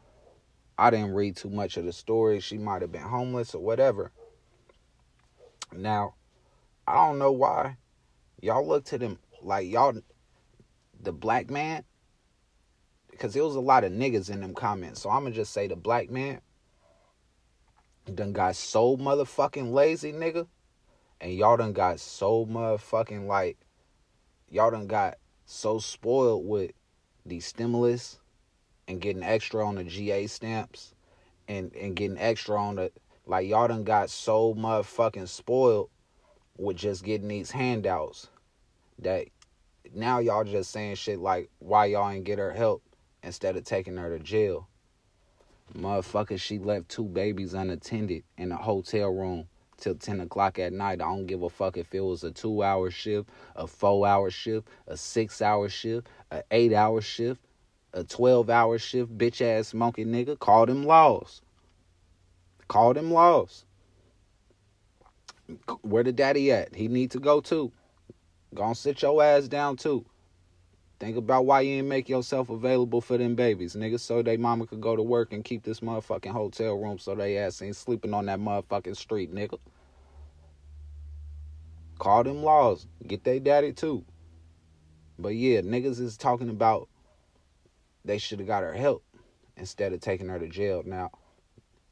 I 0.76 0.90
didn't 0.90 1.14
read 1.14 1.36
too 1.36 1.48
much 1.48 1.76
of 1.76 1.84
the 1.84 1.92
story. 1.92 2.40
She 2.40 2.58
might 2.58 2.82
have 2.82 2.92
been 2.92 3.02
homeless 3.02 3.54
or 3.54 3.62
whatever. 3.62 4.10
Now, 5.72 6.14
I 6.86 6.94
don't 7.06 7.18
know 7.18 7.32
why 7.32 7.76
y'all 8.40 8.66
look 8.66 8.84
to 8.86 8.98
them 8.98 9.18
like 9.40 9.68
y'all 9.68 9.94
the 11.00 11.12
black 11.12 11.48
man, 11.50 11.84
because 13.10 13.32
there 13.32 13.44
was 13.44 13.54
a 13.54 13.60
lot 13.60 13.84
of 13.84 13.92
niggas 13.92 14.28
in 14.28 14.40
them 14.40 14.54
comments. 14.54 15.00
So 15.00 15.08
I'm 15.08 15.22
gonna 15.22 15.34
just 15.34 15.52
say 15.52 15.68
the 15.68 15.76
black 15.76 16.10
man 16.10 16.40
done 18.12 18.32
got 18.32 18.56
so 18.56 18.96
motherfucking 18.96 19.72
lazy, 19.72 20.12
nigga. 20.12 20.48
And 21.22 21.32
y'all 21.32 21.56
done 21.56 21.72
got 21.72 22.00
so 22.00 22.44
motherfucking 22.44 23.26
like 23.28 23.56
y'all 24.50 24.72
done 24.72 24.88
got 24.88 25.18
so 25.46 25.78
spoiled 25.78 26.44
with 26.44 26.72
the 27.24 27.38
stimulus 27.38 28.18
and 28.88 29.00
getting 29.00 29.22
extra 29.22 29.64
on 29.64 29.76
the 29.76 29.84
GA 29.84 30.26
stamps 30.26 30.94
and 31.46 31.72
and 31.76 31.94
getting 31.94 32.18
extra 32.18 32.60
on 32.60 32.74
the 32.74 32.90
like 33.24 33.46
y'all 33.46 33.68
done 33.68 33.84
got 33.84 34.10
so 34.10 34.52
motherfucking 34.54 35.28
spoiled 35.28 35.90
with 36.58 36.76
just 36.76 37.04
getting 37.04 37.28
these 37.28 37.52
handouts 37.52 38.28
that 38.98 39.28
now 39.94 40.18
y'all 40.18 40.42
just 40.42 40.72
saying 40.72 40.96
shit 40.96 41.20
like 41.20 41.48
why 41.60 41.84
y'all 41.84 42.10
ain't 42.10 42.24
get 42.24 42.40
her 42.40 42.52
help 42.52 42.82
instead 43.22 43.56
of 43.56 43.62
taking 43.62 43.96
her 43.96 44.18
to 44.18 44.22
jail. 44.22 44.66
Motherfucker, 45.72 46.38
she 46.38 46.58
left 46.58 46.88
two 46.88 47.04
babies 47.04 47.54
unattended 47.54 48.24
in 48.36 48.50
a 48.50 48.56
hotel 48.56 49.08
room 49.14 49.46
till 49.82 49.94
10 49.96 50.20
o'clock 50.20 50.58
at 50.58 50.72
night. 50.72 51.02
I 51.02 51.04
don't 51.04 51.26
give 51.26 51.42
a 51.42 51.50
fuck 51.50 51.76
if 51.76 51.92
it 51.94 52.00
was 52.00 52.22
a 52.24 52.30
two 52.30 52.62
hour 52.62 52.90
shift, 52.90 53.28
a 53.56 53.66
four 53.66 54.06
hour 54.06 54.30
shift, 54.30 54.68
a 54.86 54.96
six 54.96 55.42
hour 55.42 55.68
shift, 55.68 56.08
a 56.30 56.42
eight 56.52 56.72
hour 56.72 57.00
shift, 57.00 57.40
a 57.92 58.04
12 58.04 58.48
hour 58.48 58.78
shift, 58.78 59.16
bitch 59.18 59.42
ass 59.42 59.74
monkey 59.74 60.04
nigga. 60.04 60.38
Call 60.38 60.66
them 60.66 60.84
laws. 60.84 61.42
Call 62.68 62.94
them 62.94 63.10
laws. 63.10 63.64
Where 65.82 66.04
the 66.04 66.12
daddy 66.12 66.52
at? 66.52 66.74
He 66.74 66.88
need 66.88 67.10
to 67.10 67.18
go 67.18 67.40
too. 67.40 67.72
Gonna 68.54 68.74
sit 68.74 69.02
your 69.02 69.22
ass 69.22 69.48
down 69.48 69.76
too. 69.76 70.06
Think 71.02 71.16
about 71.16 71.46
why 71.46 71.62
you 71.62 71.78
ain't 71.78 71.88
make 71.88 72.08
yourself 72.08 72.48
available 72.48 73.00
for 73.00 73.18
them 73.18 73.34
babies, 73.34 73.74
nigga, 73.74 73.98
so 73.98 74.22
they 74.22 74.36
mama 74.36 74.68
could 74.68 74.80
go 74.80 74.94
to 74.94 75.02
work 75.02 75.32
and 75.32 75.44
keep 75.44 75.64
this 75.64 75.80
motherfucking 75.80 76.30
hotel 76.30 76.74
room 76.74 76.96
so 76.96 77.16
they 77.16 77.38
ass 77.38 77.60
ain't 77.60 77.74
sleeping 77.74 78.14
on 78.14 78.26
that 78.26 78.38
motherfucking 78.38 78.96
street, 78.96 79.34
nigga. 79.34 79.58
Call 81.98 82.22
them 82.22 82.44
laws. 82.44 82.86
Get 83.04 83.24
they 83.24 83.40
daddy 83.40 83.72
too. 83.72 84.04
But 85.18 85.30
yeah, 85.30 85.62
niggas 85.62 85.98
is 85.98 86.16
talking 86.16 86.48
about 86.48 86.88
they 88.04 88.18
should 88.18 88.38
have 88.38 88.46
got 88.46 88.62
her 88.62 88.72
help 88.72 89.02
instead 89.56 89.92
of 89.92 89.98
taking 89.98 90.28
her 90.28 90.38
to 90.38 90.46
jail. 90.46 90.84
Now, 90.86 91.10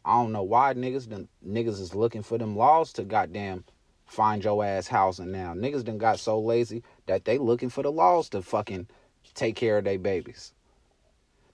I 0.05 0.23
don't 0.23 0.31
know 0.31 0.45
why 0.45 0.73
niggas 0.75 1.09
done, 1.09 1.26
niggas 1.45 1.81
is 1.81 1.97
looking 1.97 2.23
for 2.23 2.38
them 2.38 2.55
laws 2.55 2.93
to 2.93 3.02
goddamn 3.02 3.64
find 4.07 4.45
your 4.45 4.64
ass 4.64 4.87
housing 4.87 5.33
now. 5.33 5.52
Niggas 5.52 5.83
done 5.83 5.99
got 5.99 6.21
so 6.21 6.38
lazy 6.38 6.85
that 7.07 7.25
they 7.25 7.38
looking 7.38 7.71
for 7.71 7.83
the 7.83 7.90
laws 7.90 8.29
to 8.29 8.43
fucking 8.43 8.87
take 9.41 9.57
care 9.57 9.79
of 9.79 9.85
their 9.85 9.99
babies. 9.99 10.53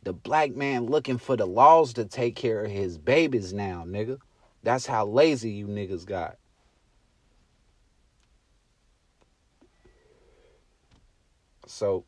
The 0.03 0.13
black 0.13 0.57
man 0.57 0.87
looking 0.87 1.19
for 1.19 1.37
the 1.37 1.47
laws 1.47 1.93
to 1.95 2.05
take 2.05 2.35
care 2.35 2.65
of 2.65 2.71
his 2.71 2.99
babies 2.99 3.53
now, 3.53 3.85
nigga. 3.87 4.19
That's 4.65 4.87
how 4.87 5.07
lazy 5.07 5.51
you 5.51 5.69
niggas 5.69 6.05
got. 6.05 6.37
So 11.67 12.05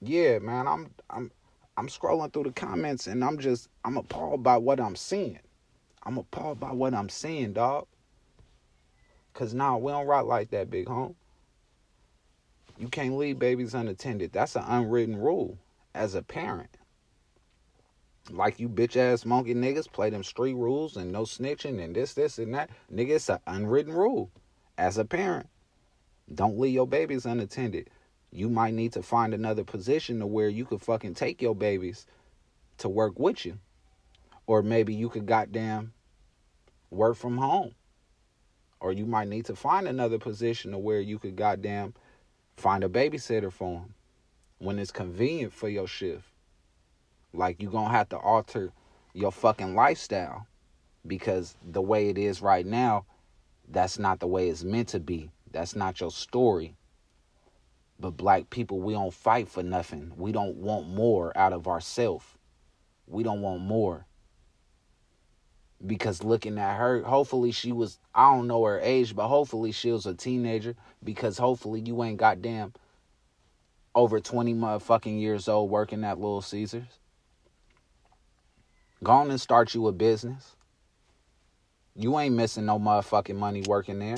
yeah, 0.00 0.38
man, 0.38 0.68
I'm 0.68 0.90
I'm 1.10 1.32
I'm 1.76 1.88
scrolling 1.88 2.32
through 2.32 2.44
the 2.44 2.52
comments 2.52 3.08
and 3.08 3.24
I'm 3.24 3.38
just 3.38 3.68
I'm 3.84 3.96
appalled 3.96 4.44
by 4.44 4.56
what 4.56 4.78
I'm 4.78 4.94
seeing. 4.94 5.40
I'm 6.04 6.16
appalled 6.16 6.60
by 6.60 6.72
what 6.72 6.94
I'm 6.94 7.08
seeing, 7.08 7.52
dog. 7.52 7.86
Cause 9.34 9.52
now 9.52 9.72
nah, 9.72 9.78
we 9.78 9.92
don't 9.92 10.06
rock 10.06 10.26
like 10.26 10.50
that, 10.50 10.70
big 10.70 10.86
home. 10.86 11.16
You 12.78 12.88
can't 12.88 13.18
leave 13.18 13.38
babies 13.40 13.74
unattended. 13.74 14.32
That's 14.32 14.54
an 14.54 14.62
unwritten 14.66 15.16
rule 15.16 15.58
as 15.94 16.14
a 16.14 16.22
parent. 16.22 16.70
Like 18.30 18.60
you 18.60 18.68
bitch 18.68 18.96
ass 18.96 19.24
monkey 19.24 19.54
niggas 19.54 19.90
play 19.90 20.10
them 20.10 20.22
street 20.22 20.54
rules 20.54 20.96
and 20.96 21.10
no 21.10 21.22
snitching 21.22 21.82
and 21.82 21.96
this, 21.96 22.14
this, 22.14 22.38
and 22.38 22.54
that. 22.54 22.70
Nigga, 22.92 23.16
it's 23.16 23.28
an 23.28 23.40
unwritten 23.46 23.92
rule 23.92 24.30
as 24.76 24.96
a 24.96 25.04
parent. 25.04 25.48
Don't 26.32 26.58
leave 26.58 26.74
your 26.74 26.86
babies 26.86 27.26
unattended. 27.26 27.90
You 28.30 28.48
might 28.48 28.74
need 28.74 28.92
to 28.92 29.02
find 29.02 29.34
another 29.34 29.64
position 29.64 30.20
to 30.20 30.26
where 30.26 30.48
you 30.48 30.64
could 30.64 30.82
fucking 30.82 31.14
take 31.14 31.42
your 31.42 31.56
babies 31.56 32.06
to 32.78 32.88
work 32.88 33.18
with 33.18 33.44
you. 33.44 33.58
Or 34.46 34.62
maybe 34.62 34.94
you 34.94 35.08
could 35.08 35.26
goddamn 35.26 35.94
work 36.90 37.16
from 37.16 37.38
home. 37.38 37.74
Or 38.80 38.92
you 38.92 39.06
might 39.06 39.28
need 39.28 39.46
to 39.46 39.56
find 39.56 39.88
another 39.88 40.18
position 40.18 40.70
to 40.72 40.78
where 40.78 41.00
you 41.00 41.18
could 41.18 41.34
goddamn 41.34 41.94
find 42.58 42.84
a 42.84 42.88
babysitter 42.88 43.52
for 43.52 43.80
them 43.80 43.94
when 44.58 44.78
it's 44.78 44.90
convenient 44.90 45.52
for 45.52 45.68
your 45.68 45.86
shift. 45.86 46.28
Like 47.32 47.62
you're 47.62 47.70
gonna 47.70 47.90
have 47.90 48.08
to 48.10 48.18
alter 48.18 48.72
your 49.14 49.32
fucking 49.32 49.74
lifestyle 49.74 50.46
because 51.06 51.56
the 51.62 51.80
way 51.80 52.08
it 52.08 52.18
is 52.18 52.42
right 52.42 52.66
now, 52.66 53.04
that's 53.68 53.98
not 53.98 54.20
the 54.20 54.26
way 54.26 54.48
it's 54.48 54.64
meant 54.64 54.88
to 54.88 55.00
be. 55.00 55.30
That's 55.52 55.76
not 55.76 56.00
your 56.00 56.10
story. 56.10 56.76
But 58.00 58.16
black 58.16 58.50
people, 58.50 58.80
we 58.80 58.92
don't 58.92 59.14
fight 59.14 59.48
for 59.48 59.62
nothing. 59.62 60.12
We 60.16 60.32
don't 60.32 60.56
want 60.56 60.88
more 60.88 61.36
out 61.36 61.52
of 61.52 61.66
ourselves. 61.66 62.24
We 63.06 63.22
don't 63.22 63.40
want 63.40 63.62
more. 63.62 64.06
Because 65.86 66.24
looking 66.24 66.58
at 66.58 66.76
her, 66.76 67.02
hopefully 67.02 67.52
she 67.52 67.72
was, 67.72 67.98
I 68.14 68.34
don't 68.34 68.48
know 68.48 68.64
her 68.64 68.80
age, 68.80 69.14
but 69.14 69.28
hopefully 69.28 69.72
she 69.72 69.92
was 69.92 70.06
a 70.06 70.14
teenager. 70.14 70.74
Because 71.04 71.38
hopefully 71.38 71.80
you 71.80 72.02
ain't 72.02 72.18
goddamn 72.18 72.72
over 73.94 74.20
20 74.20 74.54
motherfucking 74.54 75.20
years 75.20 75.48
old 75.48 75.70
working 75.70 76.04
at 76.04 76.18
Little 76.18 76.42
Caesars. 76.42 76.98
Go 79.02 79.12
on 79.12 79.30
and 79.30 79.40
start 79.40 79.74
you 79.74 79.86
a 79.86 79.92
business. 79.92 80.56
You 81.94 82.18
ain't 82.18 82.34
missing 82.34 82.66
no 82.66 82.78
motherfucking 82.78 83.36
money 83.36 83.62
working 83.66 83.98
there. 83.98 84.16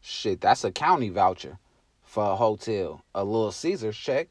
Shit, 0.00 0.40
that's 0.40 0.64
a 0.64 0.70
county 0.70 1.08
voucher 1.08 1.58
for 2.02 2.24
a 2.24 2.36
hotel. 2.36 3.02
A 3.14 3.24
Little 3.24 3.52
Caesars 3.52 3.96
check. 3.96 4.28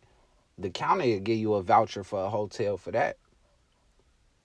The 0.57 0.69
county 0.69 1.13
will 1.13 1.19
give 1.19 1.38
you 1.38 1.53
a 1.55 1.62
voucher 1.62 2.03
for 2.03 2.24
a 2.24 2.29
hotel 2.29 2.77
for 2.77 2.91
that. 2.91 3.17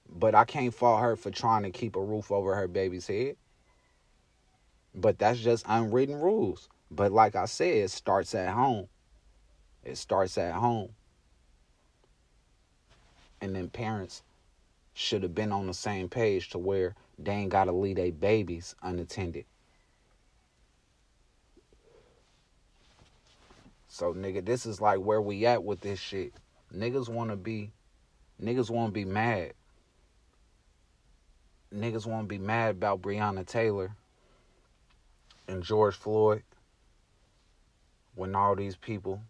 But 0.08 0.34
I 0.34 0.44
can't 0.44 0.74
fault 0.74 1.00
her 1.02 1.14
for 1.16 1.30
trying 1.30 1.62
to 1.62 1.70
keep 1.70 1.94
a 1.94 2.02
roof 2.02 2.32
over 2.32 2.54
her 2.56 2.66
baby's 2.66 3.06
head. 3.06 3.36
But 4.94 5.18
that's 5.18 5.38
just 5.38 5.64
unwritten 5.68 6.16
rules. 6.20 6.68
But 6.90 7.12
like 7.12 7.36
I 7.36 7.44
said, 7.44 7.76
it 7.76 7.90
starts 7.90 8.34
at 8.34 8.52
home. 8.52 8.88
It 9.84 9.96
starts 9.96 10.36
at 10.36 10.54
home. 10.54 10.90
And 13.40 13.54
then 13.54 13.70
parents 13.70 14.22
should 14.92 15.22
have 15.22 15.34
been 15.34 15.52
on 15.52 15.68
the 15.68 15.74
same 15.74 16.08
page 16.08 16.50
to 16.50 16.58
where 16.58 16.96
they 17.18 17.32
ain't 17.32 17.50
gotta 17.50 17.72
leave 17.72 17.96
their 17.96 18.10
babies 18.10 18.74
unattended. 18.82 19.44
So 23.92 24.14
nigga, 24.14 24.44
this 24.44 24.66
is 24.66 24.80
like 24.80 25.00
where 25.00 25.20
we 25.20 25.44
at 25.46 25.64
with 25.64 25.80
this 25.80 25.98
shit. 25.98 26.32
Niggas 26.72 27.08
wanna 27.08 27.36
be 27.36 27.72
niggas 28.40 28.70
wanna 28.70 28.92
be 28.92 29.04
mad. 29.04 29.52
Niggas 31.74 32.06
wanna 32.06 32.28
be 32.28 32.38
mad 32.38 32.76
about 32.76 33.02
Breonna 33.02 33.44
Taylor 33.44 33.90
and 35.48 35.64
George 35.64 35.96
Floyd 35.96 36.44
when 38.14 38.36
all 38.36 38.54
these 38.54 38.76
people 38.76 39.20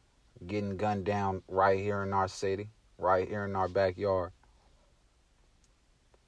getting 0.47 0.77
gunned 0.77 1.07
down 1.07 1.43
right 1.49 1.81
here 1.81 2.03
in 2.03 2.13
our 2.13 2.29
city, 2.29 2.69
right 2.99 3.27
here 3.27 3.47
in 3.47 3.57
our 3.57 3.69
backyard. 3.69 4.31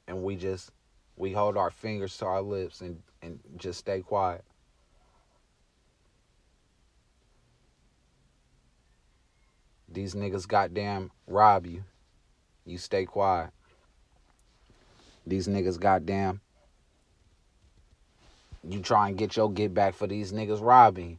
And 0.08 0.22
we 0.22 0.36
just 0.36 0.70
we 1.16 1.32
hold 1.32 1.58
our 1.58 1.70
fingers 1.70 2.16
to 2.16 2.24
our 2.24 2.42
lips 2.42 2.80
and, 2.80 3.02
and 3.20 3.40
just 3.58 3.78
stay 3.78 4.00
quiet. 4.00 4.42
These 9.92 10.14
niggas 10.14 10.48
goddamn 10.48 11.10
rob 11.26 11.66
you. 11.66 11.84
You 12.64 12.78
stay 12.78 13.04
quiet. 13.04 13.50
These 15.26 15.48
niggas 15.48 15.78
goddamn 15.78 16.40
you 18.64 18.80
try 18.80 19.08
and 19.08 19.18
get 19.18 19.36
your 19.36 19.50
get 19.50 19.74
back 19.74 19.94
for 19.94 20.06
these 20.06 20.32
niggas 20.32 20.62
robbing. 20.62 21.18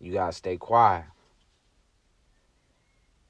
You 0.00 0.12
gotta 0.12 0.32
stay 0.32 0.56
quiet. 0.56 1.04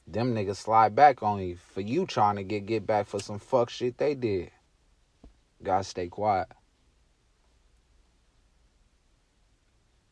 Them 0.06 0.34
niggas 0.34 0.56
slide 0.56 0.94
back 0.94 1.22
on 1.22 1.40
you 1.40 1.56
for 1.56 1.80
you 1.80 2.06
trying 2.06 2.36
to 2.36 2.44
get 2.44 2.66
get 2.66 2.86
back 2.86 3.06
for 3.06 3.20
some 3.20 3.38
fuck 3.38 3.68
shit 3.68 3.98
they 3.98 4.14
did. 4.14 4.50
Gotta 5.62 5.84
stay 5.84 6.08
quiet. 6.08 6.48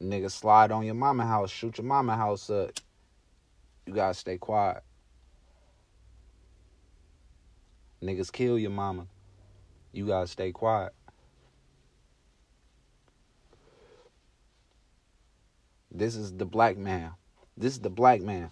Niggas 0.03 0.33
slide 0.33 0.73
on 0.73 0.85
your 0.85 0.95
mama 0.95 1.25
house, 1.25 1.51
shoot 1.51 1.79
your 1.79 1.87
mama 1.87 2.17
house 2.17 2.51
up. 2.51 2.73
You 3.87 3.95
gotta 3.95 4.15
stay 4.15 4.37
quiet. 4.37 4.83
Niggas 8.03 8.33
kill 8.33 8.59
your 8.59 8.71
mama. 8.71 9.07
You 9.93 10.07
gotta 10.07 10.27
stay 10.27 10.53
quiet. 10.53 10.93
This 15.91 16.17
is 16.17 16.33
the 16.33 16.45
black 16.45 16.77
man. 16.77 17.13
This 17.57 17.73
is 17.73 17.81
the 17.81 17.89
black 17.89 18.21
man. 18.21 18.51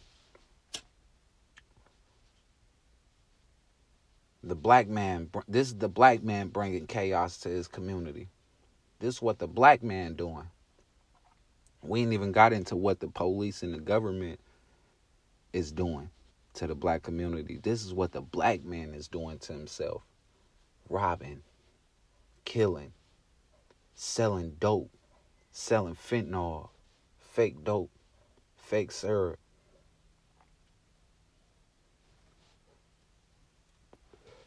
The 4.43 4.55
black 4.55 4.89
man. 4.89 5.29
This 5.49 5.69
is 5.69 5.75
the 5.75 5.89
black 5.89 6.23
man 6.23 6.49
bringing 6.49 6.87
chaos 6.87 7.39
to 7.39 7.49
his 7.49 7.69
community. 7.69 8.29
This 9.01 9.17
is 9.17 9.23
what 9.23 9.39
the 9.39 9.49
black 9.49 9.83
man 9.83 10.15
doing. 10.15 10.49
We 11.83 12.01
ain't 12.01 12.15
even 12.15 12.33
got 12.33 12.55
into 12.55 12.77
what 12.77 13.01
the 13.01 13.09
police 13.09 13.63
and 13.63 13.75
the 13.75 13.81
government 13.81 14.41
is 15.55 15.71
doing 15.71 16.11
to 16.55 16.67
the 16.67 16.75
black 16.75 17.03
community. 17.03 17.59
This 17.63 17.85
is 17.85 17.95
what 17.95 18.13
the 18.13 18.21
black 18.21 18.65
man 18.65 18.93
is 18.93 19.09
doing 19.09 19.39
to 19.39 19.53
himself. 19.53 20.03
Robbing, 20.91 21.43
killing, 22.45 22.93
selling 23.95 24.57
dope, 24.59 24.91
selling 25.53 25.95
fentanyl, 25.95 26.69
fake 27.21 27.63
dope, 27.65 27.91
fake 28.57 28.91
syrup. 28.91 29.39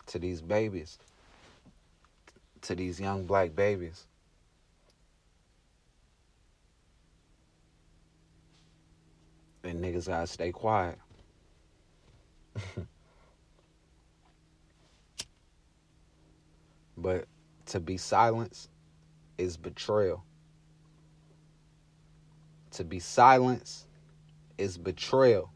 To 0.08 0.20
these 0.20 0.42
babies, 0.42 1.00
to 2.62 2.76
these 2.76 3.00
young 3.00 3.26
black 3.26 3.56
babies. 3.56 4.06
And 9.68 9.84
niggas 9.84 10.08
gotta 10.08 10.28
stay 10.28 10.54
quiet. 10.54 10.98
but 16.98 17.26
to 17.66 17.82
be 17.82 17.98
silenced 17.98 18.70
is 19.38 19.58
betrayal. 19.58 20.24
To 22.72 22.86
be 22.86 23.00
silenced 23.00 23.88
is 24.58 24.78
betrayal. 24.78 25.52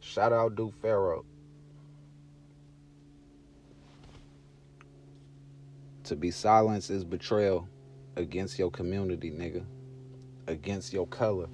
Shout 0.00 0.32
out 0.32 0.56
Duke 0.56 0.80
Pharaoh. 0.80 1.26
To 6.04 6.16
be 6.16 6.30
silenced 6.30 6.88
is 6.88 7.04
betrayal 7.04 7.68
against 8.16 8.58
your 8.58 8.70
community, 8.70 9.30
nigga. 9.30 9.64
Against 10.46 10.92
your 10.92 11.06
color. 11.06 11.48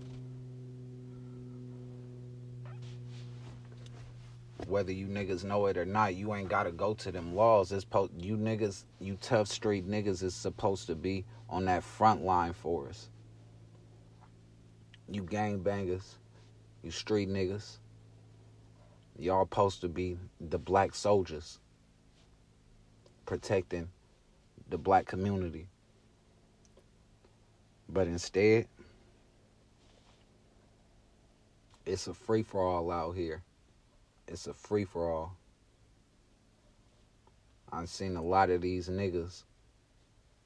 whether 4.69 4.93
you 4.93 5.07
niggas 5.07 5.45
know 5.45 5.67
it 5.67 5.77
or 5.77 5.87
not, 5.87 6.15
you 6.15 6.35
ain't 6.35 6.49
gotta 6.49 6.71
go 6.71 6.93
to 6.95 7.11
them 7.11 7.35
laws. 7.35 7.73
It's 7.73 7.85
po- 7.85 8.11
you 8.19 8.37
niggas, 8.37 8.85
you 9.01 9.17
tough 9.21 9.49
street 9.49 9.89
niggas 9.89 10.23
is 10.23 10.35
supposed 10.35 10.87
to 10.89 10.95
be 10.95 11.25
on 11.49 11.65
that 11.65 11.83
front 11.83 12.25
line 12.25 12.53
for 12.53 12.89
us. 12.89 13.09
You 15.11 15.23
gang 15.23 15.61
bangers, 15.61 16.17
you 16.83 16.91
street 16.91 17.31
niggas, 17.31 17.79
y'all 19.19 19.45
supposed 19.45 19.81
to 19.81 19.89
be 19.89 20.19
the 20.41 20.59
black 20.59 20.95
soldiers 20.95 21.59
protecting 23.25 23.89
the 24.69 24.79
black 24.79 25.07
community. 25.07 25.69
But 27.89 28.07
instead, 28.07 28.67
it's 31.87 32.07
a 32.07 32.15
free 32.15 32.43
for 32.43 32.63
all 32.63 32.91
out 32.91 33.17
here 33.17 33.43
it's 34.29 34.47
a 34.47 34.55
free 34.55 34.85
for 34.85 35.11
all. 35.11 35.37
I've 37.73 37.89
seen 37.89 38.17
a 38.17 38.23
lot 38.23 38.51
of 38.51 38.61
these 38.61 38.89
niggas 38.89 39.45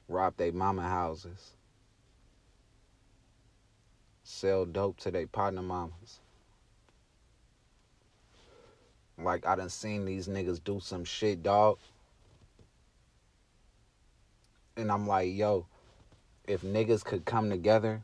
rob 0.08 0.36
their 0.36 0.52
mama 0.52 0.82
houses, 0.82 1.52
sell 4.22 4.64
dope 4.64 4.98
to 5.00 5.10
their 5.10 5.26
partner 5.26 5.62
mamas. 5.62 6.20
Like 9.18 9.46
I 9.46 9.56
done 9.56 9.68
seen 9.68 10.04
these 10.04 10.28
niggas 10.28 10.62
do 10.62 10.80
some 10.80 11.04
shit, 11.04 11.42
dog. 11.42 11.78
And 14.76 14.90
I'm 14.90 15.06
like, 15.06 15.32
yo, 15.32 15.66
if 16.46 16.62
niggas 16.62 17.04
could 17.04 17.24
come 17.24 17.50
together 17.50 18.02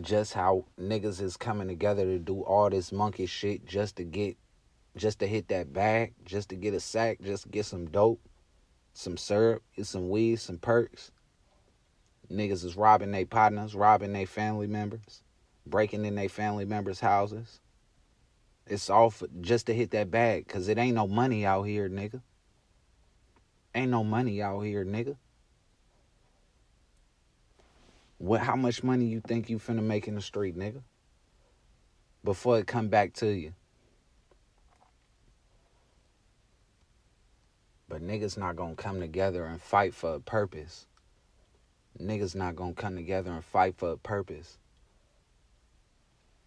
just 0.00 0.34
how 0.34 0.64
niggas 0.78 1.20
is 1.20 1.36
coming 1.36 1.68
together 1.68 2.04
to 2.04 2.18
do 2.18 2.42
all 2.42 2.70
this 2.70 2.92
monkey 2.92 3.26
shit 3.26 3.66
just 3.66 3.96
to 3.96 4.04
get 4.04 4.36
just 4.96 5.20
to 5.20 5.26
hit 5.26 5.48
that 5.48 5.72
bag, 5.72 6.14
just 6.24 6.48
to 6.48 6.56
get 6.56 6.74
a 6.74 6.80
sack, 6.80 7.18
just 7.22 7.44
to 7.44 7.48
get 7.48 7.64
some 7.64 7.86
dope, 7.86 8.20
some 8.92 9.16
syrup, 9.16 9.62
get 9.76 9.86
some 9.86 10.08
weed, 10.08 10.36
some 10.36 10.58
perks. 10.58 11.12
Niggas 12.30 12.64
is 12.64 12.76
robbing 12.76 13.12
their 13.12 13.26
partners, 13.26 13.74
robbing 13.74 14.12
their 14.12 14.26
family 14.26 14.66
members, 14.66 15.22
breaking 15.66 16.04
in 16.04 16.16
their 16.16 16.28
family 16.28 16.64
members' 16.64 17.00
houses. 17.00 17.60
It's 18.66 18.90
all 18.90 19.10
for, 19.10 19.28
just 19.40 19.66
to 19.66 19.74
hit 19.74 19.90
that 19.92 20.10
bag, 20.10 20.46
cause 20.46 20.68
it 20.68 20.78
ain't 20.78 20.96
no 20.96 21.06
money 21.06 21.46
out 21.46 21.62
here, 21.62 21.88
nigga. 21.88 22.20
Ain't 23.74 23.90
no 23.90 24.04
money 24.04 24.42
out 24.42 24.60
here, 24.60 24.84
nigga. 24.84 25.16
What? 28.20 28.42
How 28.42 28.54
much 28.54 28.84
money 28.84 29.06
you 29.06 29.22
think 29.22 29.48
you 29.48 29.58
finna 29.58 29.82
make 29.82 30.06
in 30.06 30.14
the 30.14 30.20
street, 30.20 30.54
nigga? 30.54 30.82
Before 32.22 32.58
it 32.58 32.66
come 32.66 32.88
back 32.88 33.14
to 33.14 33.26
you. 33.28 33.54
But 37.88 38.02
niggas 38.02 38.36
not 38.36 38.56
gonna 38.56 38.74
come 38.74 39.00
together 39.00 39.46
and 39.46 39.58
fight 39.58 39.94
for 39.94 40.16
a 40.16 40.20
purpose. 40.20 40.86
Niggas 41.98 42.34
not 42.34 42.56
gonna 42.56 42.74
come 42.74 42.94
together 42.94 43.30
and 43.30 43.42
fight 43.42 43.76
for 43.78 43.92
a 43.92 43.96
purpose. 43.96 44.58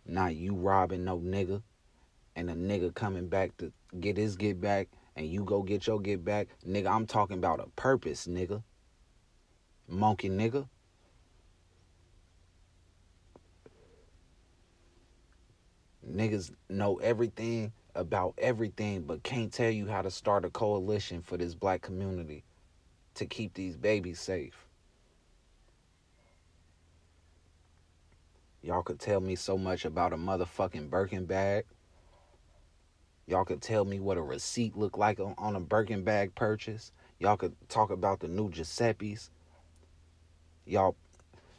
Not 0.05 0.35
you 0.35 0.53
robbing 0.53 1.03
no 1.03 1.17
nigga 1.17 1.63
and 2.35 2.51
a 2.51 2.53
nigga 2.53 2.93
coming 2.93 3.29
back 3.29 3.57
to 3.57 3.73
get 3.99 4.15
his 4.15 4.35
get 4.35 4.61
back 4.61 4.89
and 5.15 5.25
you 5.25 5.43
go 5.43 5.63
get 5.63 5.87
your 5.87 5.99
get 5.99 6.23
back. 6.23 6.49
Nigga, 6.67 6.85
I'm 6.85 7.07
talking 7.07 7.39
about 7.39 7.61
a 7.61 7.67
purpose, 7.75 8.27
nigga. 8.27 8.61
Monkey 9.87 10.29
nigga. 10.29 10.67
Niggas 16.09 16.51
know 16.69 16.97
everything 16.97 17.71
about 17.95 18.33
everything 18.37 19.03
but 19.03 19.23
can't 19.23 19.53
tell 19.53 19.69
you 19.69 19.87
how 19.87 20.01
to 20.01 20.11
start 20.11 20.45
a 20.45 20.49
coalition 20.49 21.21
for 21.21 21.37
this 21.37 21.53
black 21.53 21.81
community 21.81 22.43
to 23.15 23.25
keep 23.25 23.53
these 23.53 23.77
babies 23.77 24.19
safe. 24.19 24.65
Y'all 28.61 28.81
could 28.81 28.99
tell 28.99 29.19
me 29.19 29.35
so 29.35 29.57
much 29.57 29.85
about 29.85 30.13
a 30.13 30.17
motherfucking 30.17 30.89
Birkin 30.89 31.25
bag. 31.25 31.65
Y'all 33.27 33.45
could 33.45 33.61
tell 33.61 33.85
me 33.85 33.99
what 33.99 34.17
a 34.17 34.21
receipt 34.21 34.75
looked 34.75 34.97
like 34.97 35.19
on, 35.19 35.55
a 35.55 35.59
Birkin 35.59 36.03
bag 36.03 36.33
purchase. 36.33 36.91
Y'all 37.19 37.37
could 37.37 37.55
talk 37.69 37.91
about 37.91 38.19
the 38.19 38.27
new 38.27 38.49
Giuseppe's. 38.49 39.29
Y'all 40.65 40.95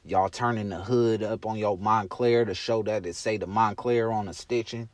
y'all 0.06 0.28
turning 0.28 0.68
the 0.68 0.76
hood 0.76 1.22
up 1.22 1.46
on 1.46 1.56
your 1.56 1.78
Moncler 1.78 2.46
to 2.46 2.54
show 2.54 2.82
that 2.82 3.06
it 3.06 3.16
say 3.16 3.38
the 3.38 3.46
Moncler 3.46 4.12
on 4.12 4.26
the 4.26 4.34
stitching. 4.34 4.88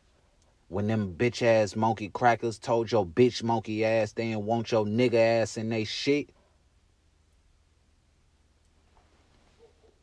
When 0.68 0.86
them 0.86 1.14
bitch 1.18 1.42
ass 1.42 1.74
monkey 1.74 2.08
crackers 2.08 2.58
told 2.58 2.92
your 2.92 3.04
bitch 3.04 3.42
monkey 3.42 3.84
ass 3.84 4.12
they 4.12 4.28
didn't 4.28 4.46
want 4.46 4.70
your 4.70 4.84
nigga 4.84 5.42
ass 5.42 5.56
in 5.56 5.68
they 5.68 5.82
shit. 5.82 6.30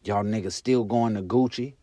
Y'all 0.03 0.23
niggas 0.23 0.53
still 0.53 0.83
going 0.83 1.15
to 1.15 1.21
Gucci 1.21 1.73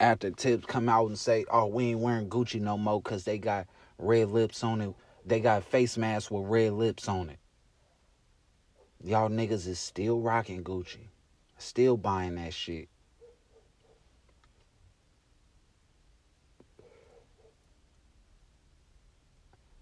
after 0.00 0.30
tips 0.30 0.66
come 0.66 0.88
out 0.88 1.06
and 1.06 1.18
say, 1.18 1.44
oh, 1.48 1.66
we 1.66 1.86
ain't 1.86 2.00
wearing 2.00 2.28
Gucci 2.28 2.60
no 2.60 2.76
more 2.76 3.00
because 3.00 3.24
they 3.24 3.38
got 3.38 3.66
red 3.98 4.30
lips 4.30 4.64
on 4.64 4.80
it. 4.80 4.92
They 5.24 5.40
got 5.40 5.64
face 5.64 5.96
masks 5.96 6.30
with 6.30 6.44
red 6.46 6.72
lips 6.72 7.08
on 7.08 7.30
it. 7.30 7.38
Y'all 9.02 9.28
niggas 9.28 9.68
is 9.68 9.78
still 9.78 10.20
rocking 10.20 10.64
Gucci. 10.64 11.08
Still 11.58 11.96
buying 11.96 12.34
that 12.36 12.52
shit. 12.52 12.88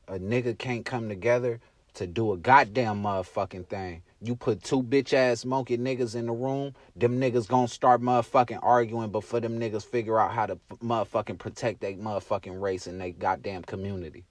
A 0.07 0.19
nigga 0.19 0.57
can't 0.57 0.85
come 0.85 1.09
together 1.09 1.61
to 1.95 2.07
do 2.07 2.33
a 2.33 2.37
goddamn 2.37 3.03
motherfucking 3.03 3.67
thing. 3.67 4.03
You 4.21 4.37
put 4.37 4.63
two 4.63 4.83
bitch 4.83 5.13
ass 5.13 5.45
monkey 5.45 5.79
niggas 5.79 6.15
in 6.15 6.27
the 6.27 6.33
room, 6.33 6.75
them 6.97 7.21
niggas 7.21 7.49
gonna 7.49 7.69
start 7.69 8.03
motherfucking 8.03 8.59
arguing 8.63 9.11
before 9.11 9.41
them 9.41 9.59
niggas 9.59 9.85
figure 9.85 10.19
out 10.19 10.33
how 10.33 10.47
to 10.47 10.59
motherfucking 10.83 11.39
protect 11.39 11.81
their 11.81 11.95
motherfucking 11.95 12.61
race 12.61 12.87
and 12.87 13.01
their 13.01 13.11
goddamn 13.11 13.63
community. 13.63 14.25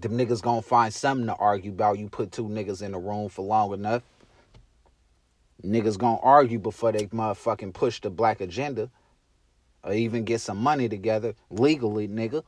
Them 0.00 0.12
niggas 0.12 0.42
gonna 0.42 0.62
find 0.62 0.92
something 0.92 1.26
to 1.26 1.34
argue 1.34 1.70
about. 1.70 1.98
You 1.98 2.08
put 2.08 2.32
two 2.32 2.48
niggas 2.48 2.82
in 2.82 2.92
the 2.92 2.98
room 2.98 3.28
for 3.28 3.42
long 3.44 3.72
enough. 3.74 4.02
Niggas 5.64 5.98
gonna 5.98 6.18
argue 6.18 6.58
before 6.58 6.92
they 6.92 7.06
motherfucking 7.06 7.72
push 7.72 8.00
the 8.00 8.10
black 8.10 8.40
agenda 8.40 8.90
or 9.84 9.92
even 9.92 10.24
get 10.24 10.40
some 10.40 10.58
money 10.58 10.88
together 10.88 11.34
legally, 11.50 12.08
nigga. 12.08 12.42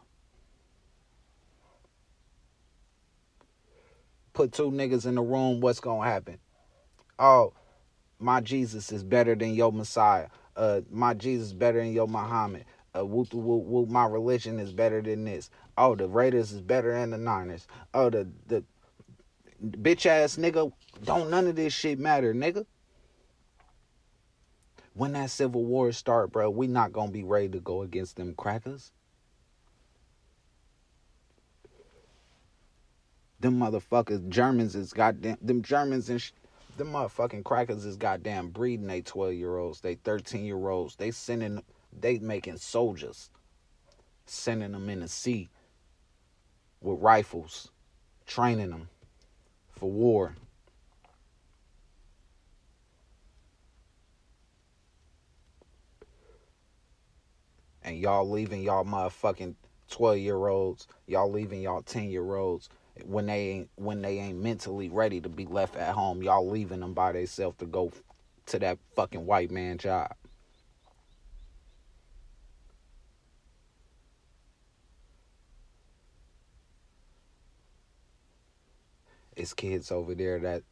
put 4.35 4.53
two 4.53 4.71
niggas 4.71 5.07
in 5.07 5.15
the 5.15 5.23
room, 5.23 5.61
what's 5.61 5.81
gonna 5.81 6.07
happen? 6.07 6.39
Oh, 7.19 7.55
my 8.19 8.41
Jesus 8.41 8.93
is 8.93 9.03
better 9.03 9.35
than 9.35 9.55
your 9.55 9.73
Messiah. 9.73 10.27
Uh, 10.57 10.83
my 10.91 11.15
Jesus 11.15 11.53
better 11.53 11.79
than 11.79 11.93
your 11.93 12.09
Muhammad. 12.09 12.65
Uh, 12.97 13.05
whoop, 13.05 13.33
whoop, 13.33 13.65
whoop, 13.65 13.89
my 13.89 14.07
religion 14.07 14.59
is 14.61 14.73
better 14.73 15.01
than 15.01 15.25
this. 15.25 15.51
Oh, 15.79 15.95
the 15.95 16.07
Raiders 16.07 16.53
is 16.53 16.61
better 16.61 16.93
than 16.93 17.11
the 17.11 17.19
Niners. 17.19 17.67
Oh, 17.95 18.11
the 18.11 18.29
the 18.47 18.63
bitch 19.65 20.07
ass 20.07 20.37
nigga, 20.37 20.71
don't 21.03 21.31
none 21.31 21.47
of 21.47 21.57
this 21.57 21.73
shit 21.73 21.99
matter, 21.99 22.35
nigga. 22.35 22.67
When 24.95 25.13
that 25.13 25.31
civil 25.31 25.65
war 25.65 25.91
start, 25.93 26.33
bro, 26.33 26.49
we 26.51 26.69
not 26.69 26.93
gonna 26.93 27.11
be 27.11 27.25
ready 27.25 27.49
to 27.51 27.61
go 27.61 27.83
against 27.83 28.17
them 28.17 28.35
crackers. 28.35 28.93
Them 33.41 33.59
motherfuckers, 33.59 34.27
Germans 34.29 34.75
is 34.77 34.93
goddamn. 34.93 35.37
Them 35.43 35.63
Germans 35.63 36.09
and 36.09 36.23
sh- 36.23 36.31
them 36.77 36.93
motherfucking 36.93 37.45
crackers 37.45 37.85
is 37.85 37.97
goddamn 37.97 38.51
breeding 38.51 38.87
they 38.87 39.03
12 39.03 39.35
year 39.35 39.59
olds, 39.59 39.81
they 39.81 39.97
13 39.97 40.45
year 40.45 40.69
olds. 40.69 40.97
They 40.97 41.11
sending, 41.11 41.63
they 41.93 42.19
making 42.19 42.57
soldiers, 42.59 43.31
sending 44.27 44.73
them 44.73 44.89
in 44.89 45.01
the 45.01 45.09
sea 45.09 45.51
with 46.81 47.01
rifles, 47.01 47.71
training 48.27 48.71
them 48.71 48.89
for 49.73 49.91
war. 49.91 50.37
And 57.83 57.94
y'all 58.05 58.29
leaving 58.29 58.63
y'all 58.63 58.85
motherfucking 58.85 59.55
12 59.91 60.19
year 60.19 60.47
olds, 60.47 60.87
y'all 61.07 61.31
leaving 61.31 61.63
y'all 61.63 61.81
10 61.81 62.11
year 62.11 62.37
olds 62.37 62.69
when 63.07 63.27
they 63.27 63.49
ain't 63.49 63.71
when 63.77 64.03
they 64.03 64.19
ain't 64.19 64.39
mentally 64.39 64.91
ready 64.91 65.23
to 65.23 65.29
be 65.31 65.47
left 65.47 65.75
at 65.77 65.95
home, 65.95 66.23
y'all 66.23 66.49
leaving 66.49 66.81
them 66.81 66.93
by 66.93 67.13
themselves 67.13 67.57
to 67.59 67.65
go 67.65 67.91
to 68.47 68.59
that 68.59 68.79
fucking 68.95 69.25
white 69.25 69.51
man 69.51 69.79
job. 69.79 70.15
It's 79.35 79.55
kids 79.55 79.91
over 79.91 80.15
there 80.15 80.39
that 80.41 80.63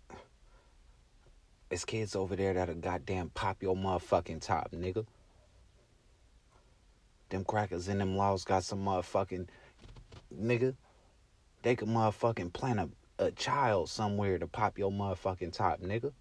it's 1.71 1.87
kids 1.87 2.14
over 2.14 2.37
there 2.37 2.53
that'll 2.53 2.75
goddamn 2.75 3.31
pop 3.31 3.62
your 3.62 3.75
motherfucking 3.75 4.42
top, 4.42 4.71
nigga. 4.73 5.07
Them 7.33 7.45
crackers 7.45 7.88
in 7.88 7.99
them 7.99 8.16
laws 8.16 8.45
got 8.45 8.62
some 8.62 8.85
motherfucking 8.85 9.49
nigga 10.40 10.75
they 11.62 11.77
could 11.77 11.88
motherfucking 11.88 12.53
plant 12.53 12.81
a, 12.81 12.88
a 13.25 13.31
child 13.31 13.88
somewhere 13.88 14.38
to 14.38 14.47
pop 14.47 14.79
your 14.79 14.90
motherfucking 14.90 15.53
top, 15.53 15.81
nigga. 15.81 16.12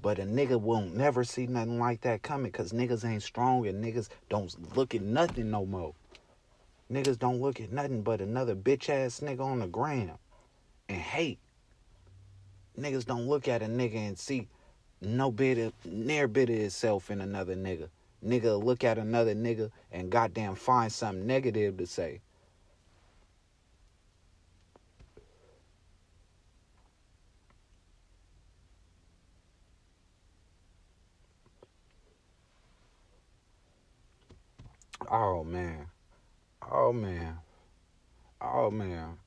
But 0.00 0.18
a 0.18 0.22
nigga 0.22 0.60
won't 0.60 0.94
never 0.94 1.24
see 1.24 1.46
nothing 1.46 1.78
like 1.78 2.02
that 2.02 2.22
coming 2.22 2.50
because 2.50 2.72
niggas 2.72 3.04
ain't 3.04 3.22
strong 3.22 3.66
and 3.66 3.82
niggas 3.82 4.08
don't 4.28 4.76
look 4.76 4.94
at 4.94 5.02
nothing 5.02 5.50
no 5.50 5.64
more. 5.64 5.94
Niggas 6.90 7.18
don't 7.18 7.40
look 7.40 7.60
at 7.60 7.72
nothing 7.72 8.02
but 8.02 8.20
another 8.20 8.54
bitch 8.54 8.88
ass 8.88 9.20
nigga 9.20 9.40
on 9.40 9.60
the 9.60 9.66
gram 9.66 10.12
and 10.88 11.00
hate. 11.00 11.38
Niggas 12.78 13.06
don't 13.06 13.26
look 13.26 13.48
at 13.48 13.62
a 13.62 13.66
nigga 13.66 13.96
and 13.96 14.18
see 14.18 14.48
no 15.00 15.30
bit 15.30 15.58
of, 15.58 15.72
near 15.84 16.28
bit 16.28 16.50
of 16.50 16.56
itself 16.56 17.10
in 17.10 17.20
another 17.20 17.56
nigga. 17.56 17.88
Nigga 18.24 18.62
look 18.62 18.84
at 18.84 18.98
another 18.98 19.34
nigga 19.34 19.70
and 19.92 20.10
goddamn 20.10 20.54
find 20.54 20.92
something 20.92 21.26
negative 21.26 21.76
to 21.78 21.86
say. 21.86 22.20
Oh 35.10 35.44
man. 35.44 35.86
Oh 36.70 36.92
man. 36.92 37.38
Oh 38.40 38.70
man. 38.70 39.18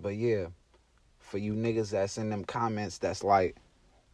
But 0.00 0.16
yeah, 0.16 0.46
for 1.18 1.38
you 1.38 1.54
niggas 1.54 1.90
that's 1.90 2.18
in 2.18 2.30
them 2.30 2.44
comments 2.44 2.98
that's 2.98 3.24
like, 3.24 3.56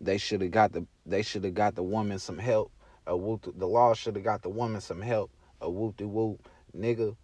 they 0.02 0.18
should 0.18 0.42
have 0.42 0.50
got 0.50 0.72
the 0.72 0.84
they 1.06 1.22
should 1.22 1.44
have 1.44 1.54
got 1.54 1.76
the 1.76 1.82
woman 1.82 2.18
some 2.18 2.38
help. 2.38 2.72
A 3.06 3.16
whoop, 3.16 3.52
the 3.56 3.66
law 3.66 3.94
should 3.94 4.16
have 4.16 4.24
got 4.24 4.42
the 4.42 4.48
woman 4.48 4.80
some 4.80 5.00
help. 5.00 5.30
A 5.60 5.70
whoop 5.70 5.96
de 5.96 6.06
whoop, 6.06 6.48
nigga. 6.76 7.16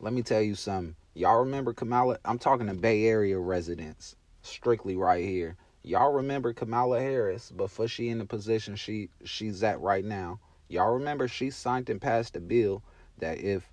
Let 0.00 0.12
me 0.12 0.22
tell 0.22 0.40
you 0.40 0.54
something. 0.54 0.96
Y'all 1.14 1.40
remember 1.40 1.72
Kamala? 1.72 2.18
I'm 2.24 2.38
talking 2.38 2.66
to 2.68 2.74
Bay 2.74 3.04
Area 3.04 3.38
residents, 3.38 4.16
strictly 4.42 4.96
right 4.96 5.24
here. 5.24 5.56
Y'all 5.82 6.12
remember 6.12 6.52
Kamala 6.52 7.00
Harris 7.00 7.50
before 7.50 7.88
she 7.88 8.08
in 8.08 8.18
the 8.18 8.24
position 8.24 8.76
she 8.76 9.10
she's 9.24 9.62
at 9.62 9.80
right 9.80 10.04
now. 10.04 10.40
Y'all 10.68 10.94
remember 10.94 11.28
she 11.28 11.50
signed 11.50 11.90
and 11.90 12.00
passed 12.00 12.36
a 12.36 12.40
bill 12.40 12.82
that 13.18 13.38
if 13.38 13.70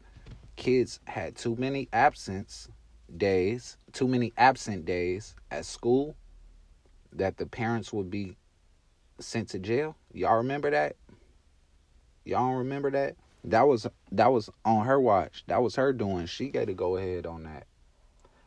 kids 0.55 0.99
had 1.05 1.35
too 1.35 1.55
many 1.55 1.87
absence 1.93 2.67
days, 3.17 3.77
too 3.93 4.07
many 4.07 4.33
absent 4.37 4.85
days 4.85 5.35
at 5.49 5.65
school, 5.65 6.15
that 7.13 7.37
the 7.37 7.45
parents 7.45 7.91
would 7.93 8.09
be 8.09 8.37
sent 9.19 9.49
to 9.49 9.59
jail. 9.59 9.95
Y'all 10.13 10.37
remember 10.37 10.71
that? 10.71 10.95
Y'all 12.25 12.55
remember 12.55 12.91
that? 12.91 13.15
That 13.43 13.67
was 13.67 13.87
that 14.11 14.31
was 14.31 14.49
on 14.65 14.85
her 14.85 14.99
watch. 14.99 15.43
That 15.47 15.61
was 15.61 15.75
her 15.75 15.93
doing. 15.93 16.27
She 16.27 16.49
got 16.49 16.67
to 16.67 16.73
go 16.73 16.97
ahead 16.97 17.25
on 17.25 17.43
that. 17.43 17.65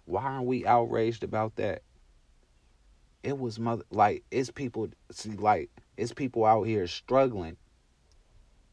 Why 0.04 0.22
aren't 0.22 0.46
we 0.46 0.66
outraged 0.66 1.24
about 1.24 1.56
that? 1.56 1.82
It 3.22 3.38
was 3.38 3.58
mother 3.58 3.84
like 3.90 4.22
it's 4.30 4.50
people 4.50 4.88
see 5.10 5.30
like 5.30 5.70
it's 5.96 6.12
people 6.12 6.44
out 6.44 6.64
here 6.64 6.86
struggling. 6.86 7.56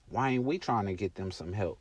Why 0.10 0.32
ain't 0.32 0.44
we 0.44 0.60
trying 0.60 0.88
to 0.88 0.94
get 0.94 1.16
them 1.16 1.32
some 1.32 1.54
help 1.54 1.80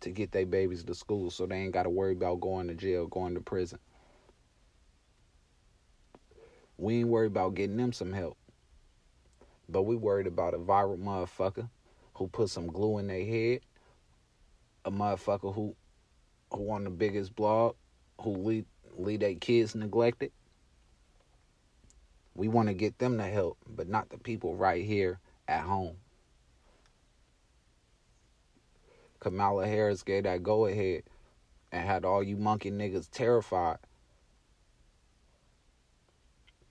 to 0.00 0.10
get 0.10 0.32
their 0.32 0.46
babies 0.46 0.82
to 0.84 0.94
school 0.94 1.30
so 1.30 1.46
they 1.46 1.56
ain't 1.56 1.72
got 1.72 1.84
to 1.84 1.90
worry 1.90 2.12
about 2.12 2.40
going 2.40 2.66
to 2.68 2.74
jail, 2.74 3.06
going 3.06 3.34
to 3.34 3.40
prison? 3.40 3.78
We 6.82 6.98
ain't 6.98 7.10
worried 7.10 7.28
about 7.28 7.54
getting 7.54 7.76
them 7.76 7.92
some 7.92 8.12
help. 8.12 8.36
But 9.68 9.82
we 9.82 9.94
worried 9.94 10.26
about 10.26 10.52
a 10.52 10.58
viral 10.58 10.98
motherfucker 10.98 11.70
who 12.14 12.26
put 12.26 12.50
some 12.50 12.66
glue 12.66 12.98
in 12.98 13.06
their 13.06 13.24
head, 13.24 13.60
a 14.84 14.90
motherfucker 14.90 15.54
who 15.54 15.76
who 16.50 16.72
on 16.72 16.82
the 16.82 16.90
biggest 16.90 17.36
blog, 17.36 17.76
who 18.20 18.30
lead 18.30 18.66
lead 18.96 19.20
their 19.20 19.36
kids 19.36 19.76
neglected. 19.76 20.32
We 22.34 22.48
want 22.48 22.66
to 22.66 22.74
get 22.74 22.98
them 22.98 23.16
to 23.18 23.24
help, 23.24 23.58
but 23.68 23.88
not 23.88 24.10
the 24.10 24.18
people 24.18 24.56
right 24.56 24.84
here 24.84 25.20
at 25.46 25.60
home. 25.60 25.98
Kamala 29.20 29.68
Harris 29.68 30.02
gave 30.02 30.24
that 30.24 30.42
go 30.42 30.66
ahead 30.66 31.04
and 31.70 31.86
had 31.86 32.04
all 32.04 32.24
you 32.24 32.36
monkey 32.36 32.72
niggas 32.72 33.08
terrified. 33.08 33.78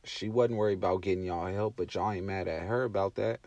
She 0.04 0.30
wasn't 0.30 0.58
worried 0.58 0.80
about 0.80 1.02
getting 1.02 1.24
y'all 1.24 1.52
help, 1.52 1.76
but 1.78 1.94
y'all 1.94 2.12
ain't 2.12 2.26
mad 2.26 2.48
at 2.48 2.64
her 2.64 2.84
about 2.84 3.16
that. 3.16 3.40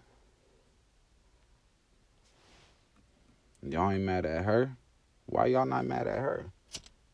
Y'all 3.62 3.90
ain't 3.90 4.02
mad 4.02 4.24
at 4.24 4.44
her. 4.44 4.76
Why 5.26 5.46
y'all 5.46 5.66
not 5.66 5.86
mad 5.86 6.06
at 6.06 6.18
her? 6.18 6.46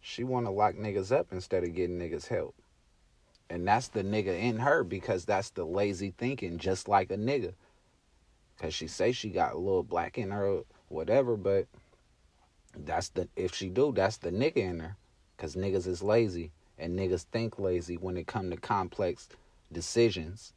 She 0.01 0.25
want 0.25 0.47
to 0.47 0.51
lock 0.51 0.75
niggas 0.75 1.13
up 1.13 1.29
instead 1.33 1.63
of 1.65 1.75
getting 1.75 1.99
niggas 1.99 2.27
help. 2.27 2.55
And 3.49 3.67
that's 3.67 3.89
the 3.89 4.03
nigga 4.03 4.39
in 4.39 4.59
her 4.59 4.85
because 4.85 5.25
that's 5.25 5.51
the 5.51 5.65
lazy 5.65 6.13
thinking, 6.17 6.59
just 6.59 6.89
like 6.89 7.11
a 7.11 7.17
nigga. 7.17 7.55
Cause 8.59 8.75
she 8.75 8.89
say 8.89 9.13
she 9.13 9.31
got 9.31 9.55
a 9.55 9.59
little 9.59 9.83
black 9.83 10.19
in 10.19 10.31
her, 10.31 10.61
whatever, 10.89 11.37
but 11.37 11.67
that's 12.77 13.09
the 13.09 13.27
if 13.37 13.55
she 13.55 13.71
do, 13.71 13.91
that's 13.93 14.19
the 14.19 14.31
nigga 14.31 14.59
in 14.59 14.81
her. 14.81 14.97
Cause 15.39 15.57
niggas 15.57 15.87
is 15.87 16.03
lazy 16.03 16.53
and 16.81 16.99
niggas 16.99 17.27
think 17.31 17.59
lazy 17.59 17.97
when 17.97 18.17
it 18.17 18.27
come 18.27 18.51
to 18.51 18.57
complex 18.57 19.29
decisions. 19.71 20.55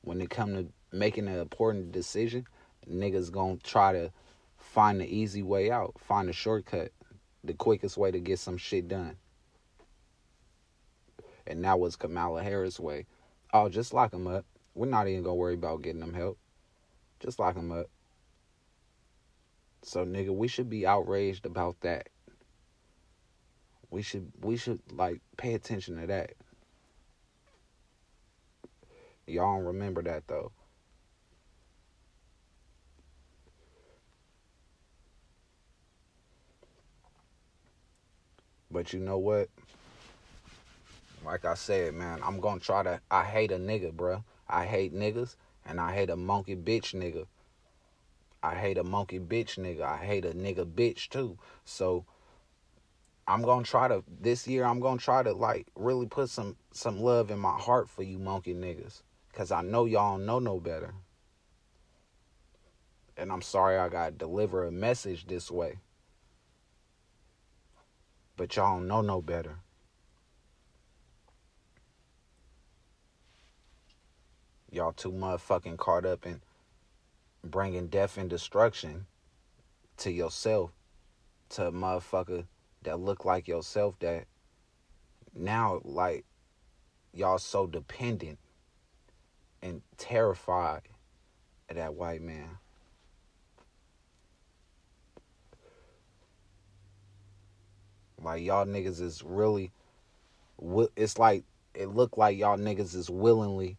When 0.00 0.20
it 0.20 0.30
come 0.30 0.54
to 0.54 0.68
making 0.90 1.28
an 1.28 1.38
important 1.38 1.92
decision, 1.92 2.46
niggas 2.90 3.30
gonna 3.30 3.58
try 3.58 3.92
to 3.92 4.10
find 4.56 5.00
the 5.00 5.06
easy 5.06 5.42
way 5.42 5.70
out, 5.70 5.94
find 5.98 6.28
a 6.30 6.32
shortcut, 6.32 6.92
the 7.44 7.52
quickest 7.52 7.96
way 7.96 8.10
to 8.10 8.18
get 8.18 8.38
some 8.38 8.56
shit 8.56 8.88
done. 8.88 9.16
And 11.46 11.64
that 11.64 11.78
was 11.78 11.96
Kamala 11.96 12.42
Harris' 12.42 12.80
way. 12.80 13.06
Oh, 13.52 13.68
just 13.68 13.92
lock 13.92 14.10
them 14.10 14.26
up. 14.26 14.44
We're 14.74 14.86
not 14.86 15.08
even 15.08 15.22
gonna 15.22 15.34
worry 15.34 15.54
about 15.54 15.82
getting 15.82 16.00
them 16.00 16.14
help. 16.14 16.38
Just 17.20 17.38
lock 17.38 17.54
them 17.54 17.72
up. 17.72 17.86
So 19.82 20.04
nigga, 20.04 20.34
we 20.34 20.48
should 20.48 20.70
be 20.70 20.86
outraged 20.86 21.46
about 21.46 21.80
that. 21.80 22.08
We 23.90 24.02
should 24.02 24.30
we 24.42 24.56
should 24.56 24.80
like 24.92 25.20
pay 25.36 25.54
attention 25.54 26.00
to 26.00 26.06
that. 26.06 26.32
Y'all 29.26 29.56
don't 29.56 29.66
remember 29.66 30.02
that 30.02 30.26
though. 30.26 30.52
But 38.70 38.92
you 38.92 39.00
know 39.00 39.18
what? 39.18 39.48
Like 41.24 41.44
I 41.44 41.54
said, 41.54 41.94
man, 41.94 42.20
I'm 42.22 42.40
gonna 42.40 42.60
try 42.60 42.82
to. 42.82 43.00
I 43.10 43.24
hate 43.24 43.50
a 43.50 43.58
nigga, 43.58 43.92
bruh. 43.92 44.22
I 44.48 44.64
hate 44.64 44.94
niggas, 44.94 45.36
and 45.66 45.80
I 45.80 45.92
hate 45.92 46.10
a 46.10 46.16
monkey 46.16 46.56
bitch 46.56 46.94
nigga. 46.94 47.26
I 48.42 48.54
hate 48.54 48.78
a 48.78 48.84
monkey 48.84 49.18
bitch 49.18 49.58
nigga. 49.58 49.82
I 49.82 49.96
hate 49.96 50.24
a 50.24 50.32
nigga 50.32 50.64
bitch 50.64 51.08
too. 51.08 51.38
So 51.64 52.04
I'm 53.28 53.42
gonna 53.42 53.62
try 53.62 53.88
to 53.88 54.02
this 54.20 54.48
year. 54.48 54.64
I'm 54.64 54.80
gonna 54.80 54.98
try 54.98 55.22
to 55.22 55.34
like 55.34 55.66
really 55.76 56.06
put 56.06 56.30
some 56.30 56.56
some 56.72 56.98
love 56.98 57.30
in 57.30 57.38
my 57.38 57.52
heart 57.58 57.90
for 57.90 58.02
you 58.02 58.18
monkey 58.18 58.54
niggas, 58.54 59.02
cause 59.34 59.52
I 59.52 59.60
know 59.60 59.84
y'all 59.84 60.16
know 60.16 60.38
no 60.38 60.58
better. 60.58 60.94
And 63.18 63.30
I'm 63.30 63.42
sorry 63.42 63.76
I 63.76 63.90
gotta 63.90 64.12
deliver 64.12 64.64
a 64.64 64.72
message 64.72 65.26
this 65.26 65.50
way. 65.50 65.76
But 68.38 68.56
y'all 68.56 68.80
know 68.80 69.02
no 69.02 69.20
better. 69.20 69.58
Y'all 74.70 74.92
too 74.92 75.12
motherfucking 75.12 75.76
caught 75.76 76.06
up 76.06 76.24
in 76.24 76.40
bringing 77.44 77.88
death 77.88 78.16
and 78.16 78.30
destruction 78.30 79.04
to 79.98 80.10
yourself, 80.10 80.70
to 81.50 81.72
motherfucker 81.72 82.44
that 82.82 83.00
look 83.00 83.24
like 83.24 83.48
yourself 83.48 83.98
that 84.00 84.24
now 85.34 85.80
like 85.84 86.24
y'all 87.12 87.38
so 87.38 87.66
dependent 87.66 88.38
and 89.62 89.82
terrified 89.96 90.82
of 91.68 91.76
that 91.76 91.94
white 91.94 92.22
man. 92.22 92.58
Like 98.20 98.42
y'all 98.42 98.66
niggas 98.66 99.00
is 99.00 99.22
really 99.22 99.72
it's 100.96 101.18
like 101.18 101.44
it 101.74 101.88
looked 101.88 102.18
like 102.18 102.36
y'all 102.36 102.58
niggas 102.58 102.94
is 102.94 103.08
willingly 103.08 103.76